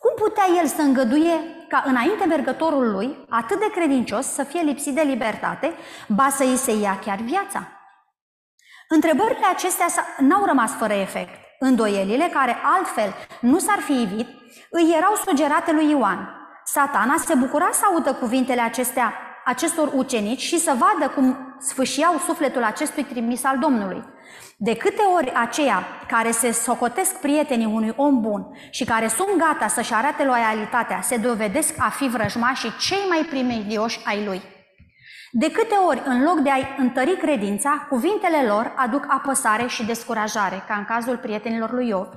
[0.03, 4.95] Cum putea el să îngăduie ca înainte mergătorul lui, atât de credincios, să fie lipsit
[4.95, 5.73] de libertate,
[6.07, 7.67] ba să îi se ia chiar viața?
[8.87, 9.85] Întrebările acestea
[10.17, 11.29] n-au rămas fără efect.
[11.59, 14.27] Îndoielile, care altfel nu s-ar fi ivit,
[14.69, 16.29] îi erau sugerate lui Ioan.
[16.63, 19.13] Satana se bucura să audă cuvintele acestea
[19.45, 24.03] acestor ucenici și să vadă cum sfâșiau sufletul acestui trimis al Domnului.
[24.57, 29.67] De câte ori aceia care se socotesc prietenii unui om bun și care sunt gata
[29.67, 34.41] să-și arate loialitatea se dovedesc a fi vrăjmașii cei mai primedioși ai lui.
[35.31, 40.63] De câte ori, în loc de a-i întări credința, cuvintele lor aduc apăsare și descurajare,
[40.67, 42.07] ca în cazul prietenilor lui Iov.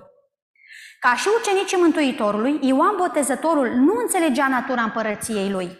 [1.00, 5.78] Ca și ucenicii Mântuitorului, Ioan Botezătorul nu înțelegea natura împărăției lui.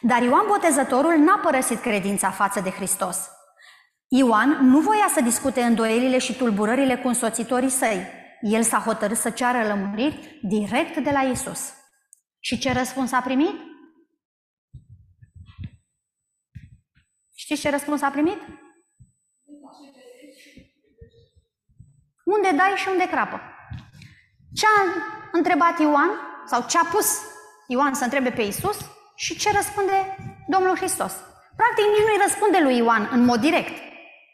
[0.00, 3.30] Dar Ioan Botezătorul n-a părăsit credința față de Hristos.
[4.12, 8.06] Ioan nu voia să discute îndoielile și tulburările cu însoțitorii săi.
[8.40, 11.72] El s-a hotărât să ceară lămuriri direct de la Isus.
[12.38, 13.54] Și ce răspuns a primit?
[17.34, 18.38] Știți ce răspuns a primit?
[22.24, 23.40] Unde dai și unde crapă?
[24.54, 24.82] Ce a
[25.32, 26.10] întrebat Ioan,
[26.46, 27.20] sau ce a pus
[27.66, 28.78] Ioan să întrebe pe Isus
[29.16, 30.16] și ce răspunde
[30.48, 31.12] Domnul Hristos?
[31.56, 33.89] Practic nici nu-i răspunde lui Ioan în mod direct.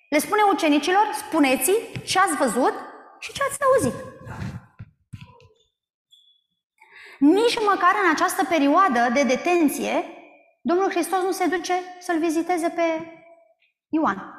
[0.08, 1.72] Le spune ucenicilor, spuneți
[2.04, 2.72] ce ați văzut
[3.18, 3.94] și ce ați auzit.
[7.18, 10.04] Nici măcar în această perioadă de detenție,
[10.62, 12.82] Domnul Hristos nu se duce să-l viziteze pe
[13.88, 14.34] Ioan.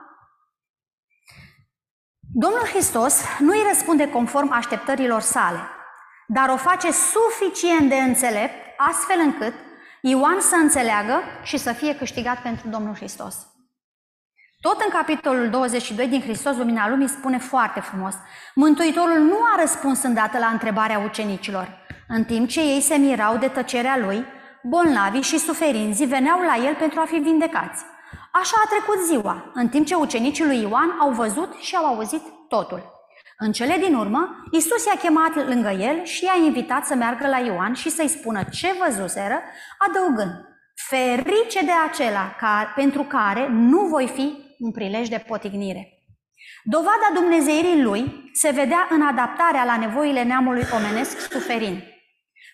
[2.33, 5.59] Domnul Hristos nu îi răspunde conform așteptărilor sale,
[6.27, 9.53] dar o face suficient de înțelept, astfel încât
[10.01, 13.56] Ioan să înțeleagă și să fie câștigat pentru Domnul Hristos.
[14.61, 18.15] Tot în capitolul 22 din Hristos Lumina Lumii spune foarte frumos,
[18.55, 21.85] Mântuitorul nu a răspuns îndată la întrebarea ucenicilor.
[22.07, 24.25] În timp ce ei se mirau de tăcerea lui,
[24.63, 27.83] bolnavii și suferinzii veneau la el pentru a fi vindecați.
[28.31, 32.21] Așa a trecut ziua, în timp ce ucenicii lui Ioan au văzut și au auzit
[32.47, 32.95] totul.
[33.37, 37.37] În cele din urmă, Isus i-a chemat lângă el și i-a invitat să meargă la
[37.37, 39.41] Ioan și să-i spună ce văzuseră,
[39.77, 40.31] adăugând,
[40.75, 45.91] ferice de acela ca, pentru care nu voi fi un prilej de potignire.
[46.63, 51.81] Dovada Dumnezeirii lui se vedea în adaptarea la nevoile neamului omenesc suferind.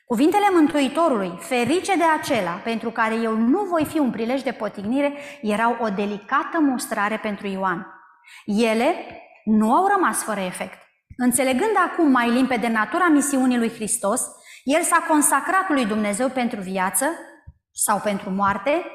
[0.06, 5.14] Cuvintele Mântuitorului, ferice de acela pentru care eu nu voi fi un prilej de potignire,
[5.42, 7.88] erau o delicată mostrare pentru Ioan.
[8.46, 8.96] Ele
[9.46, 10.78] nu au rămas fără efect.
[11.18, 14.22] Înțelegând acum mai limpede natura misiunii lui Hristos,
[14.64, 17.06] el s-a consacrat lui Dumnezeu pentru viață
[17.72, 18.86] sau pentru moarte,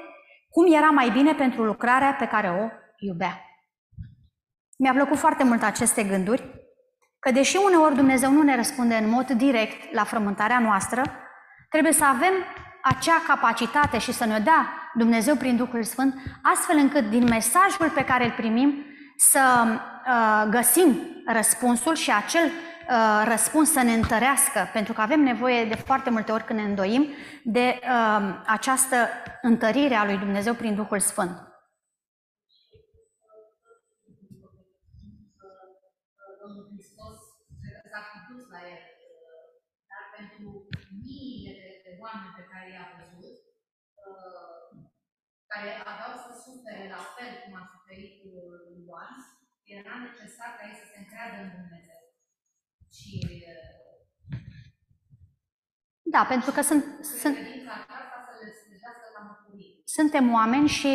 [0.48, 2.68] cum era mai bine pentru lucrarea pe care o
[2.98, 3.42] iubea.
[4.78, 6.58] Mi-a plăcut foarte mult aceste gânduri,
[7.18, 11.02] că deși uneori Dumnezeu nu ne răspunde în mod direct la frământarea noastră,
[11.68, 12.32] trebuie să avem
[12.82, 18.04] acea capacitate și să ne dea Dumnezeu prin Duhul Sfânt, astfel încât din mesajul pe
[18.04, 18.84] care îl primim
[19.16, 25.64] să uh, găsim răspunsul și acel uh, răspuns să ne întărească, pentru că avem nevoie
[25.64, 27.06] de foarte multe ori când ne îndoim
[27.44, 28.96] de uh, această
[29.42, 31.48] întărire a lui Dumnezeu prin Duhul Sfânt.
[42.06, 43.36] oameni pe care i-a văzut,
[45.58, 48.14] care aveau să sufere la fel cum a suferit
[48.86, 49.14] Ioan,
[49.76, 52.00] era necesar ca ei să se încreadă în Dumnezeu.
[52.96, 53.10] Și
[56.14, 56.84] da, pentru că sunt,
[57.22, 57.36] sunt,
[59.84, 60.94] suntem oameni și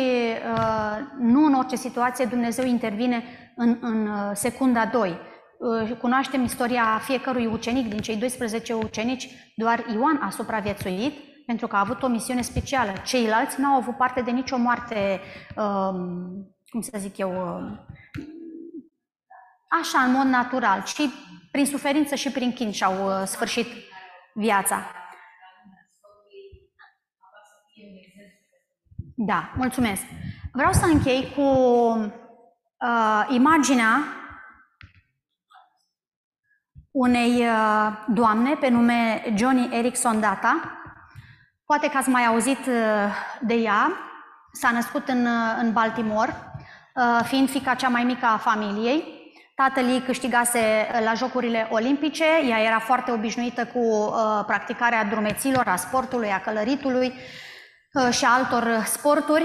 [0.54, 3.18] uh, nu în orice situație Dumnezeu intervine
[3.56, 5.18] în, în uh, secunda 2.
[5.58, 11.76] Uh, cunoaștem istoria fiecărui ucenic din cei 12 ucenici, doar Ioan a supraviețuit pentru că
[11.76, 12.92] a avut o misiune specială.
[13.04, 15.20] Ceilalți nu au avut parte de nicio moarte
[15.56, 17.30] um, cum să zic eu,
[19.80, 21.10] așa, în mod natural, și
[21.50, 23.66] prin suferință și prin chin și-au sfârșit
[24.34, 24.82] viața.
[29.16, 30.02] Da, mulțumesc.
[30.52, 34.04] Vreau să închei cu uh, imaginea
[36.90, 40.78] unei uh, doamne pe nume Johnny Erickson Data.
[41.66, 42.74] Poate că ați mai auzit uh,
[43.40, 43.92] de ea.
[44.52, 46.34] S-a născut în, uh, în Baltimore,
[46.94, 49.22] uh, fiind fica cea mai mică a familiei.
[49.54, 55.66] Tatăl ei câștigase uh, la Jocurile Olimpice, ea era foarte obișnuită cu uh, practicarea drumeților,
[55.66, 57.53] a sportului, a călăritului, Uh,
[58.10, 59.42] și altor sporturi,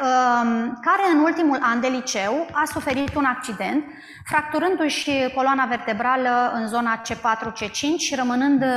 [0.00, 3.84] um, care în ultimul an de liceu a suferit un accident,
[4.24, 8.68] fracturându-și coloana vertebrală în zona C4-C5 și rămânând uh,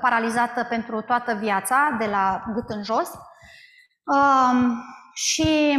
[0.00, 3.10] paralizată pentru toată viața, de la gât în jos.
[4.04, 5.78] Um, și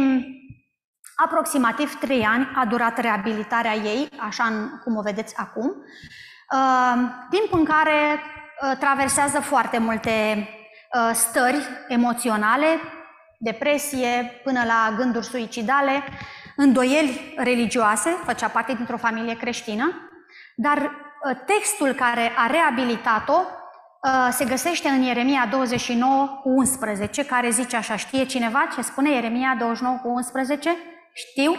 [1.14, 4.44] aproximativ trei ani a durat reabilitarea ei, așa
[4.84, 8.20] cum o vedeți acum, um, timp în care
[8.62, 10.61] uh, traversează foarte multe Uh,
[11.12, 12.66] stări emoționale,
[13.38, 16.02] depresie, până la gânduri suicidale,
[16.56, 20.10] îndoieli religioase, făcea parte dintr-o familie creștină,
[20.56, 27.50] dar uh, textul care a reabilitat-o uh, se găsește în Ieremia 29 cu 11, care
[27.50, 30.76] zice așa, știe cineva ce spune Ieremia 29 cu 11?
[31.12, 31.56] Știu?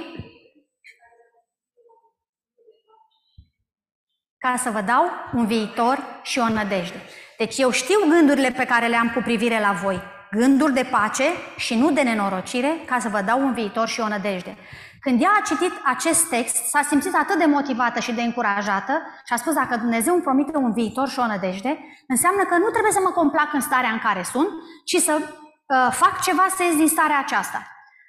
[4.38, 7.02] Ca să vă dau un viitor și o nădejde.
[7.44, 11.24] Deci eu știu gândurile pe care le am cu privire la voi, gânduri de pace
[11.58, 14.58] și nu de nenorocire, ca să vă dau un viitor și o nădejde.
[15.00, 18.94] Când ea a citit acest text, s-a simțit atât de motivată și de încurajată
[19.26, 22.70] și a spus dacă Dumnezeu îmi promite un viitor și o nădejde, înseamnă că nu
[22.70, 24.50] trebuie să mă complac în starea în care sunt,
[24.86, 27.68] ci să uh, fac ceva să ies din starea aceasta.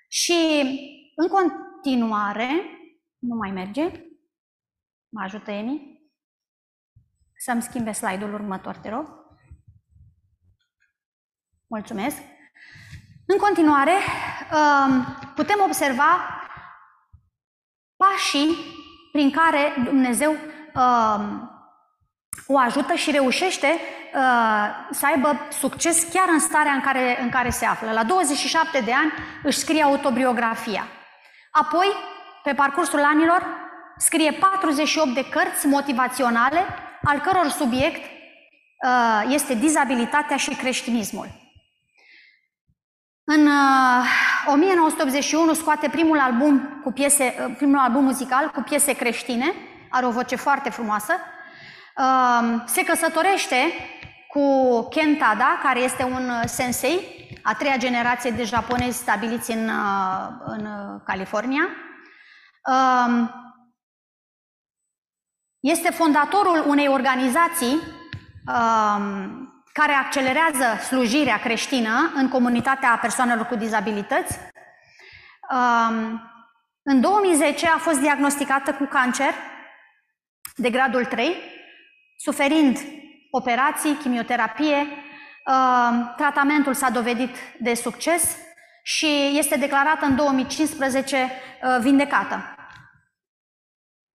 [0.08, 0.38] Și
[1.16, 2.48] în continuare,
[3.18, 3.82] nu mai merge,
[5.08, 5.94] mă ajută Emi,
[7.36, 9.23] să-mi schimbe slide-ul următor, te rog.
[11.66, 12.16] Mulțumesc.
[13.26, 13.92] În continuare,
[14.52, 16.40] um, putem observa
[17.96, 18.56] pașii
[19.12, 21.50] prin care Dumnezeu um,
[22.46, 27.50] o ajută și reușește uh, să aibă succes chiar în starea în care, în care
[27.50, 27.92] se află.
[27.92, 29.12] La 27 de ani
[29.42, 30.86] își scrie autobiografia.
[31.50, 31.86] Apoi,
[32.42, 33.46] pe parcursul anilor,
[33.96, 36.58] scrie 48 de cărți motivaționale
[37.04, 41.42] al căror subiect uh, este dizabilitatea și creștinismul.
[43.26, 43.48] În
[44.46, 49.52] 1981 uh, scoate primul album, cu piese, uh, primul album muzical cu piese creștine,
[49.90, 51.12] are o voce foarte frumoasă,
[52.66, 53.56] se căsătorește
[54.28, 54.40] cu
[54.90, 57.00] Ken Tada, care este un sensei,
[57.42, 59.70] a treia generație de japonezi stabiliți în,
[60.44, 60.68] în
[61.04, 61.68] California.
[65.60, 67.80] Este fondatorul unei organizații
[68.46, 74.38] um, care accelerează slujirea creștină în comunitatea persoanelor cu dizabilități.
[75.50, 76.22] Um,
[76.82, 79.34] în 2010 a fost diagnosticată cu cancer
[80.56, 81.36] de gradul 3,
[82.16, 82.78] suferind
[83.30, 84.76] operații, chimioterapie.
[84.76, 88.36] Um, tratamentul s-a dovedit de succes
[88.82, 91.30] și este declarată în 2015
[91.62, 92.56] uh, vindecată.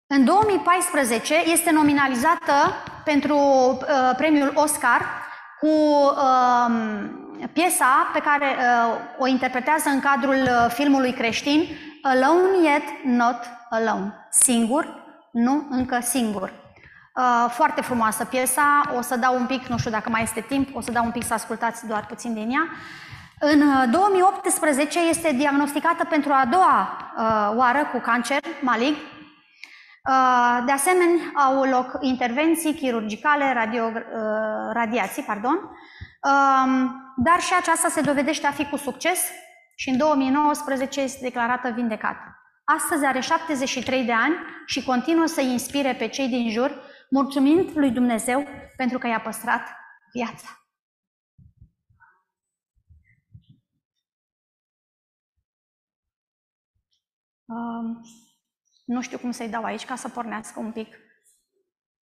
[0.06, 5.26] În 2014 este nominalizată pentru uh, premiul Oscar
[5.60, 6.74] cu uh,
[7.52, 11.64] piesa pe care uh, o interpretează în cadrul uh, filmului creștin
[12.02, 13.38] Alone Yet Not
[13.70, 14.14] Alone.
[14.30, 16.52] Singur, nu încă singur.
[17.14, 20.76] Uh, foarte frumoasă piesa, o să dau un pic, nu știu dacă mai este timp,
[20.76, 22.68] o să dau un pic să ascultați doar puțin din ea.
[23.40, 29.17] În 2018 uh, este diagnosticată pentru a doua uh, oară cu cancer malign, Uh,
[30.66, 38.00] de asemenea, au loc intervenții chirurgicale, radio, uh, radiații, pardon, um, dar și aceasta se
[38.00, 39.30] dovedește a fi cu succes
[39.76, 42.38] și în 2019 este declarată vindecată.
[42.64, 44.34] Astăzi are 73 de ani
[44.66, 48.46] și continuă să inspire pe cei din jur, mulțumind lui Dumnezeu
[48.76, 49.62] pentru că i-a păstrat
[50.12, 50.48] viața.
[57.44, 58.00] Um,
[58.88, 60.96] nu știu cum să-i dau aici ca să pornească un pic.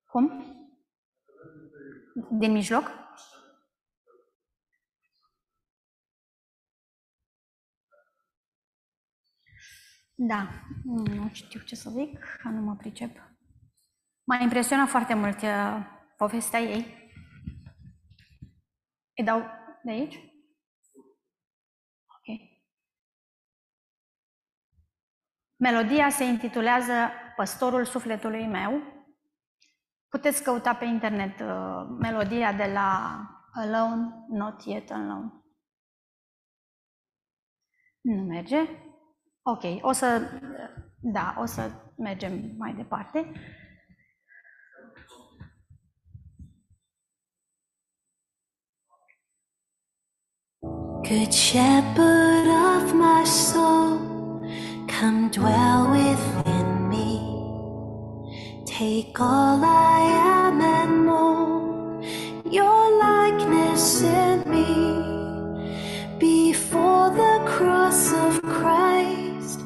[0.04, 0.44] Cum?
[2.30, 2.90] Din mijloc?
[10.14, 10.48] Da,
[10.84, 13.16] nu știu ce să zic, că nu mă pricep.
[14.24, 17.10] M-a impresionat foarte mult uh, povestea ei.
[19.16, 19.42] Îi dau
[19.84, 20.31] de aici?
[25.62, 26.92] Melodia se intitulează
[27.36, 28.82] Păstorul sufletului meu.
[30.08, 33.20] Puteți căuta pe internet uh, melodia de la
[33.52, 35.32] Alone, Not Yet Alone.
[38.00, 38.58] Nu merge?
[39.42, 40.30] Ok, o să,
[41.00, 43.32] da, o să mergem mai departe.
[51.08, 54.11] Good shepherd of my soul,
[54.88, 57.20] come dwell within me.
[58.64, 60.00] Take all I
[60.38, 62.02] am and more,
[62.50, 64.70] your likeness in me.
[66.18, 69.60] Before the cross of Christ,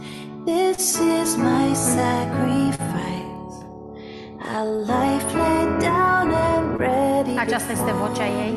[0.44, 2.84] this is my sacrifice.
[4.58, 7.36] A life laid down and ready.
[7.38, 8.54] Aceasta este vocea ei,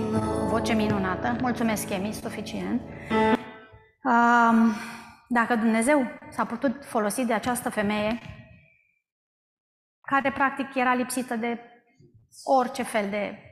[0.49, 1.35] voce minunată.
[1.41, 2.81] Mulțumesc, Emi, suficient.
[4.03, 4.73] Um,
[5.31, 8.19] dacă Dumnezeu s-a putut folosi de această femeie,
[10.01, 11.59] care practic era lipsită de
[12.43, 13.43] orice fel de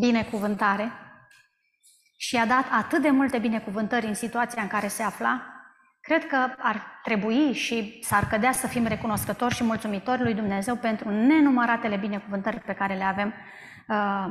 [0.00, 0.92] binecuvântare,
[2.22, 5.42] și a dat atât de multe binecuvântări în situația în care se afla,
[6.00, 11.10] cred că ar trebui și s-ar cădea să fim recunoscători și mulțumitori lui Dumnezeu pentru
[11.10, 13.34] nenumăratele binecuvântări pe care le avem
[13.88, 14.26] uh,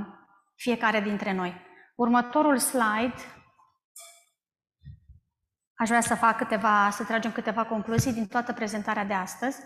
[0.55, 1.61] fiecare dintre noi.
[1.95, 3.15] Următorul slide,
[5.81, 9.57] aș vrea să fac câteva, să tragem câteva concluzii din toată prezentarea de astăzi.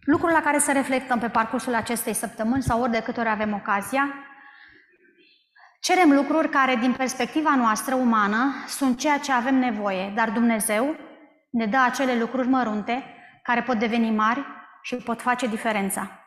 [0.00, 3.54] Lucrul la care să reflectăm pe parcursul acestei săptămâni sau ori de câte ori avem
[3.54, 4.14] ocazia,
[5.80, 10.96] Cerem lucruri care, din perspectiva noastră umană, sunt ceea ce avem nevoie, dar Dumnezeu
[11.50, 13.04] ne dă acele lucruri mărunte
[13.42, 14.44] care pot deveni mari
[14.82, 16.24] și pot face diferența.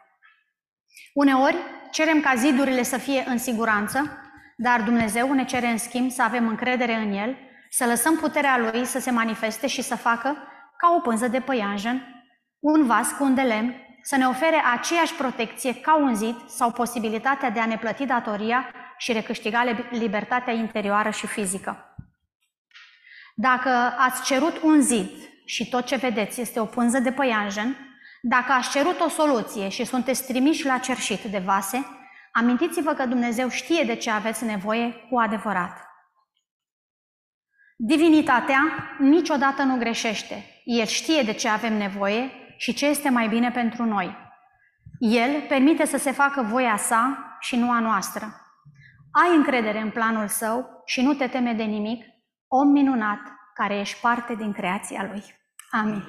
[1.14, 1.56] Uneori
[1.92, 4.23] cerem ca zidurile să fie în siguranță,
[4.64, 7.38] dar Dumnezeu ne cere în schimb să avem încredere în El,
[7.70, 10.38] să lăsăm puterea Lui să se manifeste și să facă
[10.78, 12.26] ca o pânză de păianjen,
[12.60, 16.72] un vas cu un de lemn, să ne ofere aceeași protecție ca un zid sau
[16.72, 21.96] posibilitatea de a ne plăti datoria și recâștiga libertatea interioară și fizică.
[23.36, 25.12] Dacă ați cerut un zid
[25.46, 27.78] și tot ce vedeți este o pânză de păianjen,
[28.22, 31.86] dacă ați cerut o soluție și sunteți trimiși la cerșit de vase,
[32.34, 35.88] amintiți-vă că Dumnezeu știe de ce aveți nevoie cu adevărat.
[37.78, 38.60] Divinitatea
[39.00, 40.46] niciodată nu greșește.
[40.64, 44.18] El știe de ce avem nevoie și ce este mai bine pentru noi.
[45.00, 48.26] El permite să se facă voia sa și nu a noastră.
[49.12, 52.06] Ai încredere în planul său și nu te teme de nimic,
[52.48, 53.20] om minunat
[53.54, 55.24] care ești parte din creația lui.
[55.72, 56.04] Amin.